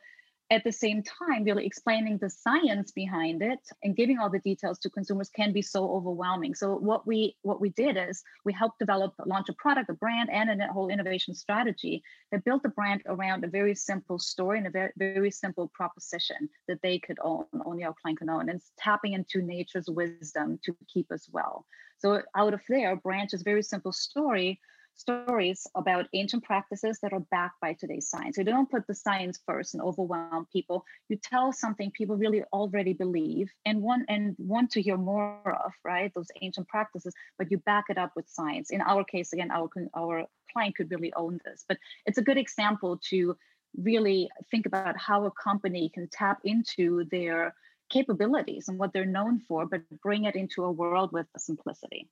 at 0.51 0.65
the 0.65 0.73
same 0.73 1.03
time 1.03 1.45
really 1.45 1.65
explaining 1.65 2.19
the 2.19 2.29
science 2.29 2.91
behind 2.91 3.41
it 3.41 3.61
and 3.85 3.95
giving 3.95 4.19
all 4.19 4.29
the 4.29 4.41
details 4.41 4.81
to 4.81 4.91
consumers 4.91 5.29
can 5.29 5.53
be 5.53 5.63
so 5.63 5.89
overwhelming. 5.89 6.55
So 6.55 6.75
what 6.75 7.07
we 7.07 7.37
what 7.43 7.61
we 7.61 7.71
did 7.71 7.97
is 7.97 8.23
we 8.45 8.53
helped 8.53 8.81
develop 8.81 9.15
launch 9.27 9.49
a 9.49 9.53
product 9.53 9.91
a 9.91 9.95
brand 9.95 10.29
and 10.31 10.51
a 10.61 10.67
whole 10.73 10.89
innovation 10.89 11.35
strategy 11.35 12.03
that 12.33 12.45
built 12.45 12.65
the 12.65 12.69
brand 12.69 13.03
around 13.07 13.45
a 13.45 13.49
very 13.49 13.75
simple 13.77 14.19
story 14.19 14.59
and 14.59 14.67
a 14.67 14.71
very, 14.71 14.93
very 14.97 15.31
simple 15.31 15.71
proposition 15.73 16.49
that 16.67 16.83
they 16.83 16.99
could 16.99 17.19
own 17.23 17.45
only 17.65 17.85
our 17.85 17.95
client 18.03 18.19
can 18.19 18.29
own. 18.29 18.49
And 18.49 18.61
tapping 18.77 19.13
into 19.13 19.43
nature's 19.43 19.89
wisdom 19.89 20.59
to 20.65 20.77
keep 20.93 21.13
us 21.13 21.29
well. 21.31 21.65
So 21.99 22.23
out 22.35 22.55
of 22.55 22.61
there 22.69 22.97
branch 22.97 23.35
is 23.35 23.43
very 23.43 23.63
simple 23.63 23.93
story 23.93 24.61
stories 24.95 25.67
about 25.75 26.09
ancient 26.13 26.45
practices 26.45 26.99
that 27.01 27.13
are 27.13 27.25
backed 27.31 27.61
by 27.61 27.73
today's 27.73 28.09
science. 28.09 28.37
You 28.37 28.45
don't 28.45 28.71
put 28.71 28.87
the 28.87 28.95
science 28.95 29.41
first 29.47 29.75
and 29.75 29.83
overwhelm 29.83 30.47
people. 30.53 30.85
You 31.09 31.17
tell 31.17 31.53
something 31.53 31.91
people 31.91 32.17
really 32.17 32.43
already 32.53 32.93
believe 32.93 33.51
and 33.65 33.83
want 33.83 34.05
and 34.09 34.37
want 34.39 34.71
to 34.73 34.83
hear 34.83 34.97
more 34.97 35.41
of, 35.65 35.73
right? 35.85 36.13
Those 36.15 36.29
ancient 36.43 36.69
practices, 36.69 37.15
but 37.39 37.51
you 37.51 37.59
back 37.59 37.87
it 37.89 37.99
up 37.99 38.13
with 38.15 38.29
science. 38.29 38.71
In 38.71 38.81
our 38.83 39.05
case, 39.05 39.33
again, 39.33 39.51
our 39.51 39.71
our 39.95 40.27
client 40.53 40.77
could 40.77 40.91
really 40.91 41.13
own 41.15 41.41
this, 41.45 41.65
but 41.67 41.79
it's 42.07 42.19
a 42.19 42.23
good 42.23 42.39
example 42.39 43.01
to 43.11 43.37
really 43.77 44.29
think 44.51 44.67
about 44.67 44.99
how 44.99 45.25
a 45.25 45.31
company 45.31 45.91
can 45.95 46.09
tap 46.09 46.41
into 46.45 47.05
their 47.11 47.55
capabilities 47.89 48.69
and 48.69 48.79
what 48.79 48.93
they're 48.93 49.05
known 49.05 49.41
for, 49.41 49.67
but 49.67 49.83
bring 50.03 50.25
it 50.25 50.37
into 50.37 50.65
a 50.65 50.71
world 50.71 51.13
with 51.13 51.27
simplicity. 51.37 52.09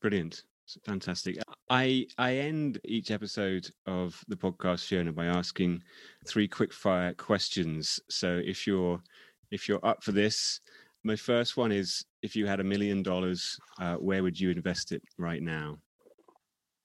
Brilliant. 0.00 0.42
Fantastic. 0.84 1.38
I 1.70 2.06
I 2.18 2.36
end 2.36 2.80
each 2.84 3.10
episode 3.10 3.70
of 3.86 4.22
the 4.28 4.36
podcast, 4.36 4.86
Fiona, 4.86 5.12
by 5.12 5.26
asking 5.26 5.82
three 6.26 6.48
quick 6.48 6.72
fire 6.72 7.12
questions. 7.14 8.00
So 8.08 8.40
if 8.44 8.66
you're 8.66 9.00
if 9.50 9.68
you're 9.68 9.84
up 9.84 10.02
for 10.02 10.12
this, 10.12 10.60
my 11.04 11.16
first 11.16 11.56
one 11.56 11.70
is: 11.70 12.04
if 12.22 12.34
you 12.34 12.46
had 12.46 12.60
a 12.60 12.64
million 12.64 13.02
dollars, 13.02 13.58
uh, 13.80 13.96
where 13.96 14.22
would 14.22 14.40
you 14.40 14.50
invest 14.50 14.92
it 14.92 15.02
right 15.18 15.42
now? 15.42 15.78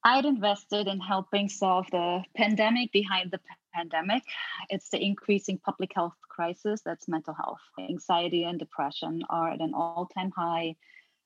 I'd 0.04 0.24
invested 0.24 0.86
in 0.86 1.00
helping 1.00 1.48
solve 1.48 1.86
the 1.90 2.22
pandemic 2.34 2.92
behind 2.92 3.30
the 3.30 3.40
pandemic. 3.74 4.22
It's 4.70 4.88
the 4.88 5.02
increasing 5.02 5.58
public 5.58 5.92
health 5.94 6.14
crisis 6.28 6.80
that's 6.82 7.08
mental 7.08 7.34
health. 7.34 7.60
Anxiety 7.78 8.44
and 8.44 8.58
depression 8.58 9.22
are 9.28 9.50
at 9.50 9.60
an 9.60 9.72
all 9.74 10.08
time 10.14 10.32
high 10.34 10.76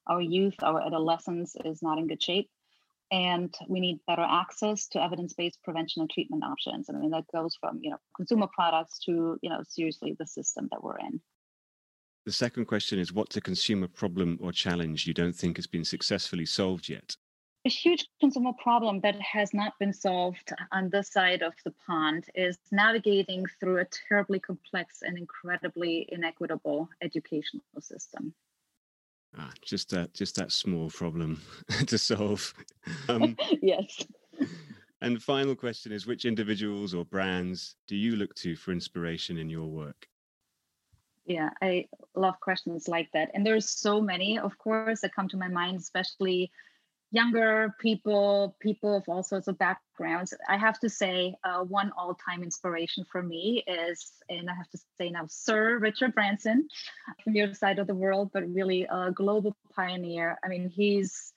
our 0.07 0.21
youth, 0.21 0.55
our 0.62 0.81
adolescence 0.85 1.57
is 1.64 1.83
not 1.83 1.99
in 1.99 2.07
good 2.07 2.23
shape. 2.23 2.51
And 3.11 3.55
we 3.69 3.81
need 3.81 4.01
better 4.07 4.27
access 4.29 4.88
to 4.88 5.03
evidence-based 5.03 5.62
prevention 5.62 6.01
and 6.01 6.11
treatment 6.11 6.43
options. 6.43 6.88
I 6.88 6.95
mean, 6.95 7.11
that 7.11 7.27
goes 7.33 7.57
from 7.61 7.79
you 7.83 7.90
know 7.90 7.99
consumer 8.17 8.49
products 8.53 8.99
to 9.01 9.38
you 9.43 9.51
know 9.51 9.62
seriously 9.69 10.17
the 10.19 10.27
system 10.27 10.69
that 10.73 10.83
we're 10.83 10.99
in. 10.99 11.21
The 12.27 12.33
second 12.33 12.64
question 12.64 12.99
is 12.99 13.12
what's 13.12 13.37
a 13.37 13.40
consumer 13.43 13.87
problem 13.87 14.38
or 14.40 14.51
challenge 14.51 15.07
you 15.07 15.12
don't 15.12 15.37
think 15.37 15.57
has 15.57 15.67
been 15.67 15.85
successfully 15.85 16.47
solved 16.47 16.88
yet? 16.88 17.17
A 17.67 17.71
huge 17.71 18.07
consumer 18.21 18.53
problem 18.62 19.01
that 19.01 19.21
has 19.21 19.53
not 19.53 19.75
been 19.79 19.93
solved 19.93 20.53
on 20.73 20.88
this 20.88 21.11
side 21.12 21.43
of 21.43 21.53
the 21.64 21.75
pond 21.87 22.25
is 22.35 22.59
navigating 22.73 23.45
through 23.61 23.79
a 23.79 23.87
terribly 24.09 24.40
complex 24.40 25.03
and 25.03 25.19
incredibly 25.19 26.07
inequitable 26.11 26.88
educational 27.03 27.62
system. 27.81 28.35
Ah, 29.38 29.51
just 29.62 29.90
that, 29.90 30.14
just 30.14 30.37
that 30.37 30.53
small 30.53 30.90
problem 30.90 31.40
to 31.87 31.99
solve. 31.99 32.55
Um, 33.09 33.35
yes. 33.62 34.05
And 35.01 35.23
final 35.23 35.55
question 35.55 35.90
is: 35.90 36.07
Which 36.07 36.27
individuals 36.27 36.92
or 36.92 37.05
brands 37.07 37.77
do 37.88 37.97
you 37.97 38.16
look 38.16 38.35
to 38.37 38.57
for 38.57 38.73
inspiration 38.73 39.38
in 39.38 39.49
your 39.49 39.68
work? 39.68 40.07
Yeah, 41.25 41.49
I 41.62 41.88
love 42.14 42.38
questions 42.40 42.88
like 42.88 43.09
that, 43.12 43.31
and 43.33 43.47
there's 43.47 43.70
so 43.70 44.03
many, 44.03 44.38
of 44.38 44.57
course, 44.59 45.01
that 45.01 45.14
come 45.14 45.29
to 45.29 45.38
my 45.38 45.49
mind, 45.49 45.79
especially 45.79 46.51
younger 47.14 47.74
people, 47.79 48.57
people 48.59 48.96
of 48.96 49.05
all 49.09 49.22
sorts 49.22 49.46
of 49.46 49.57
backgrounds. 49.57 50.35
I 50.48 50.57
have 50.57 50.81
to 50.81 50.88
say, 50.88 51.37
uh, 51.44 51.61
one 51.61 51.92
all 51.96 52.14
time 52.29 52.42
inspiration 52.42 53.07
for 53.11 53.22
me 53.22 53.62
is, 53.68 54.12
and 54.29 54.50
I 54.50 54.55
have 54.55 54.68
to 54.70 54.79
say 54.98 55.11
now, 55.11 55.27
Sir 55.29 55.79
Richard 55.79 56.14
Branson 56.14 56.68
from 57.22 57.35
your 57.35 57.55
side 57.55 57.79
of 57.79 57.87
the 57.87 57.94
world, 57.94 58.31
but 58.33 58.42
really 58.53 58.87
a 58.90 59.12
global 59.12 59.57
pioneer. 59.77 60.37
I 60.44 60.48
mean, 60.48 60.68
he's 60.68 61.33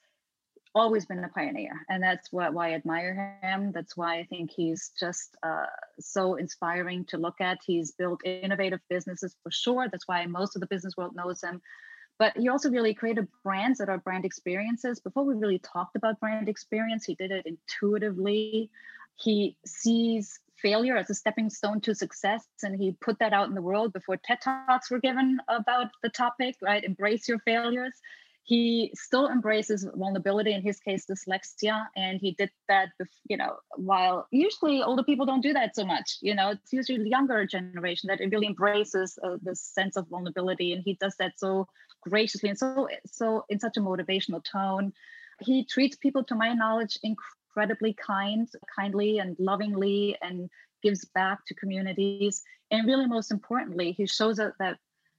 always 0.74 1.06
been 1.06 1.24
a 1.24 1.28
pioneer 1.28 1.84
and 1.88 2.02
that's 2.02 2.30
what, 2.30 2.52
why 2.52 2.70
i 2.70 2.74
admire 2.74 3.40
him 3.42 3.72
that's 3.72 3.96
why 3.96 4.18
i 4.18 4.24
think 4.24 4.50
he's 4.50 4.92
just 5.00 5.34
uh, 5.42 5.64
so 5.98 6.34
inspiring 6.34 7.04
to 7.06 7.16
look 7.16 7.40
at 7.40 7.58
he's 7.66 7.92
built 7.92 8.20
innovative 8.24 8.78
businesses 8.90 9.34
for 9.42 9.50
sure 9.50 9.88
that's 9.90 10.06
why 10.06 10.24
most 10.26 10.54
of 10.54 10.60
the 10.60 10.66
business 10.66 10.94
world 10.96 11.16
knows 11.16 11.42
him 11.42 11.60
but 12.18 12.36
he 12.36 12.48
also 12.48 12.70
really 12.70 12.94
created 12.94 13.28
brands 13.44 13.78
that 13.78 13.88
are 13.88 13.98
brand 13.98 14.24
experiences. 14.24 15.00
Before 15.00 15.24
we 15.24 15.34
really 15.34 15.60
talked 15.60 15.96
about 15.96 16.20
brand 16.20 16.48
experience 16.48 17.04
he 17.04 17.14
did 17.14 17.30
it 17.30 17.46
intuitively. 17.46 18.70
He 19.14 19.56
sees 19.64 20.40
failure 20.56 20.96
as 20.96 21.08
a 21.08 21.14
stepping 21.14 21.50
stone 21.50 21.80
to 21.80 21.94
success 21.94 22.44
and 22.62 22.74
he 22.80 22.92
put 23.00 23.18
that 23.20 23.32
out 23.32 23.48
in 23.48 23.54
the 23.54 23.62
world 23.62 23.92
before 23.92 24.16
ted 24.16 24.40
talks 24.40 24.90
were 24.90 24.98
given 24.98 25.38
about 25.46 25.86
the 26.02 26.08
topic 26.08 26.56
right? 26.60 26.82
Embrace 26.82 27.28
your 27.28 27.38
failures 27.40 27.92
he 28.48 28.90
still 28.94 29.28
embraces 29.28 29.86
vulnerability 29.94 30.52
in 30.52 30.62
his 30.62 30.78
case 30.80 31.04
dyslexia 31.10 31.86
and 31.96 32.18
he 32.20 32.30
did 32.32 32.50
that 32.68 32.88
you 33.28 33.36
know 33.36 33.56
while 33.76 34.26
usually 34.30 34.82
older 34.82 35.02
people 35.02 35.26
don't 35.26 35.42
do 35.42 35.52
that 35.52 35.76
so 35.76 35.84
much 35.84 36.16
you 36.22 36.34
know 36.34 36.50
it's 36.50 36.72
usually 36.72 37.02
the 37.02 37.10
younger 37.10 37.44
generation 37.46 38.08
that 38.08 38.20
really 38.32 38.46
embraces 38.46 39.18
uh, 39.22 39.36
this 39.42 39.60
sense 39.60 39.96
of 39.96 40.08
vulnerability 40.08 40.72
and 40.72 40.82
he 40.84 40.94
does 40.94 41.14
that 41.18 41.32
so 41.36 41.66
graciously 42.02 42.48
and 42.48 42.58
so 42.58 42.88
so 43.06 43.44
in 43.48 43.58
such 43.58 43.76
a 43.76 43.80
motivational 43.80 44.42
tone. 44.44 44.92
He 45.40 45.64
treats 45.64 45.96
people 45.96 46.24
to 46.24 46.34
my 46.34 46.52
knowledge 46.52 46.98
incredibly 47.02 47.94
kind 47.94 48.48
kindly 48.76 49.18
and 49.18 49.36
lovingly 49.38 50.16
and 50.22 50.50
gives 50.82 51.04
back 51.04 51.44
to 51.46 51.54
communities. 51.54 52.42
And 52.70 52.86
really 52.86 53.06
most 53.06 53.30
importantly 53.30 53.92
he 53.92 54.06
shows 54.06 54.36
that 54.36 54.78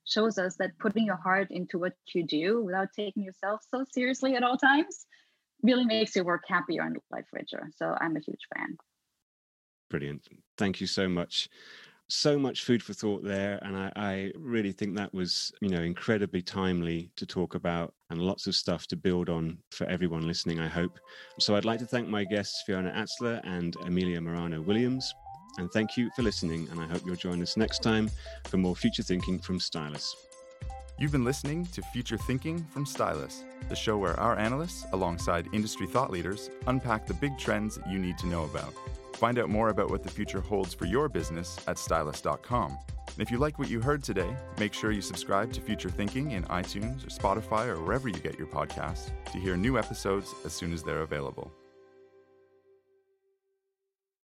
shows 0.09 0.37
us 0.37 0.55
that 0.57 0.77
putting 0.79 1.05
your 1.05 1.15
heart 1.15 1.47
into 1.51 1.77
what 1.77 1.93
you 2.13 2.23
do 2.23 2.63
without 2.63 2.89
taking 2.95 3.23
yourself 3.23 3.61
so 3.69 3.85
seriously 3.93 4.35
at 4.35 4.43
all 4.43 4.57
times 4.57 5.05
really 5.61 5.85
makes 5.85 6.15
your 6.15 6.25
work 6.25 6.43
happier 6.47 6.81
and 6.81 6.97
life 7.11 7.25
richer. 7.33 7.69
So 7.75 7.95
I'm 7.99 8.15
a 8.15 8.19
huge 8.19 8.47
fan. 8.55 8.77
Brilliant. 9.89 10.27
Thank 10.57 10.81
you 10.81 10.87
so 10.87 11.07
much. 11.07 11.49
So 12.11 12.39
much 12.39 12.63
food 12.63 12.81
for 12.81 12.93
thought 12.93 13.23
there. 13.23 13.59
And 13.61 13.77
I, 13.77 13.91
I, 13.95 14.31
really 14.35 14.71
think 14.71 14.95
that 14.95 15.13
was, 15.13 15.51
you 15.61 15.69
know, 15.69 15.81
incredibly 15.81 16.41
timely 16.41 17.11
to 17.17 17.25
talk 17.25 17.53
about 17.53 17.93
and 18.09 18.19
lots 18.19 18.47
of 18.47 18.55
stuff 18.55 18.87
to 18.87 18.95
build 18.95 19.29
on 19.29 19.59
for 19.69 19.85
everyone 19.85 20.25
listening, 20.25 20.59
I 20.59 20.67
hope. 20.67 20.97
So 21.39 21.55
I'd 21.55 21.65
like 21.65 21.77
to 21.79 21.85
thank 21.85 22.07
my 22.07 22.23
guests, 22.23 22.63
Fiona 22.65 22.91
Atzler 22.91 23.41
and 23.43 23.75
Amelia 23.85 24.21
Morano 24.21 24.59
Williams. 24.59 25.13
And 25.57 25.71
thank 25.71 25.97
you 25.97 26.09
for 26.15 26.21
listening, 26.21 26.67
and 26.71 26.79
I 26.79 26.87
hope 26.87 27.01
you'll 27.05 27.15
join 27.15 27.41
us 27.41 27.57
next 27.57 27.83
time 27.83 28.09
for 28.45 28.57
more 28.57 28.75
future 28.75 29.03
thinking 29.03 29.39
from 29.39 29.59
Stylus. 29.59 30.15
You've 30.99 31.13
been 31.13 31.23
listening 31.23 31.65
to 31.67 31.81
Future 31.81 32.17
Thinking 32.17 32.65
from 32.73 32.85
Stylus, 32.85 33.45
the 33.69 33.75
show 33.75 33.97
where 33.97 34.19
our 34.19 34.37
analysts, 34.37 34.85
alongside 34.91 35.47
industry 35.53 35.87
thought 35.87 36.11
leaders, 36.11 36.49
unpack 36.67 37.05
the 37.05 37.13
big 37.13 37.37
trends 37.37 37.79
you 37.89 37.97
need 37.97 38.17
to 38.17 38.27
know 38.27 38.43
about. 38.43 38.73
Find 39.13 39.39
out 39.39 39.49
more 39.49 39.69
about 39.69 39.89
what 39.89 40.03
the 40.03 40.09
future 40.09 40.41
holds 40.41 40.73
for 40.73 40.85
your 40.85 41.07
business 41.07 41.57
at 41.67 41.77
stylus.com. 41.77 42.77
And 43.07 43.19
if 43.19 43.31
you 43.31 43.37
like 43.37 43.59
what 43.59 43.69
you 43.69 43.81
heard 43.81 44.03
today, 44.03 44.35
make 44.59 44.73
sure 44.73 44.91
you 44.91 45.01
subscribe 45.01 45.53
to 45.53 45.61
Future 45.61 45.89
Thinking 45.89 46.31
in 46.31 46.43
iTunes 46.45 47.05
or 47.05 47.09
Spotify 47.09 47.67
or 47.67 47.81
wherever 47.81 48.09
you 48.09 48.19
get 48.19 48.37
your 48.37 48.47
podcasts 48.47 49.11
to 49.31 49.39
hear 49.39 49.55
new 49.55 49.77
episodes 49.77 50.33
as 50.45 50.53
soon 50.53 50.73
as 50.73 50.83
they're 50.83 51.01
available. 51.01 51.51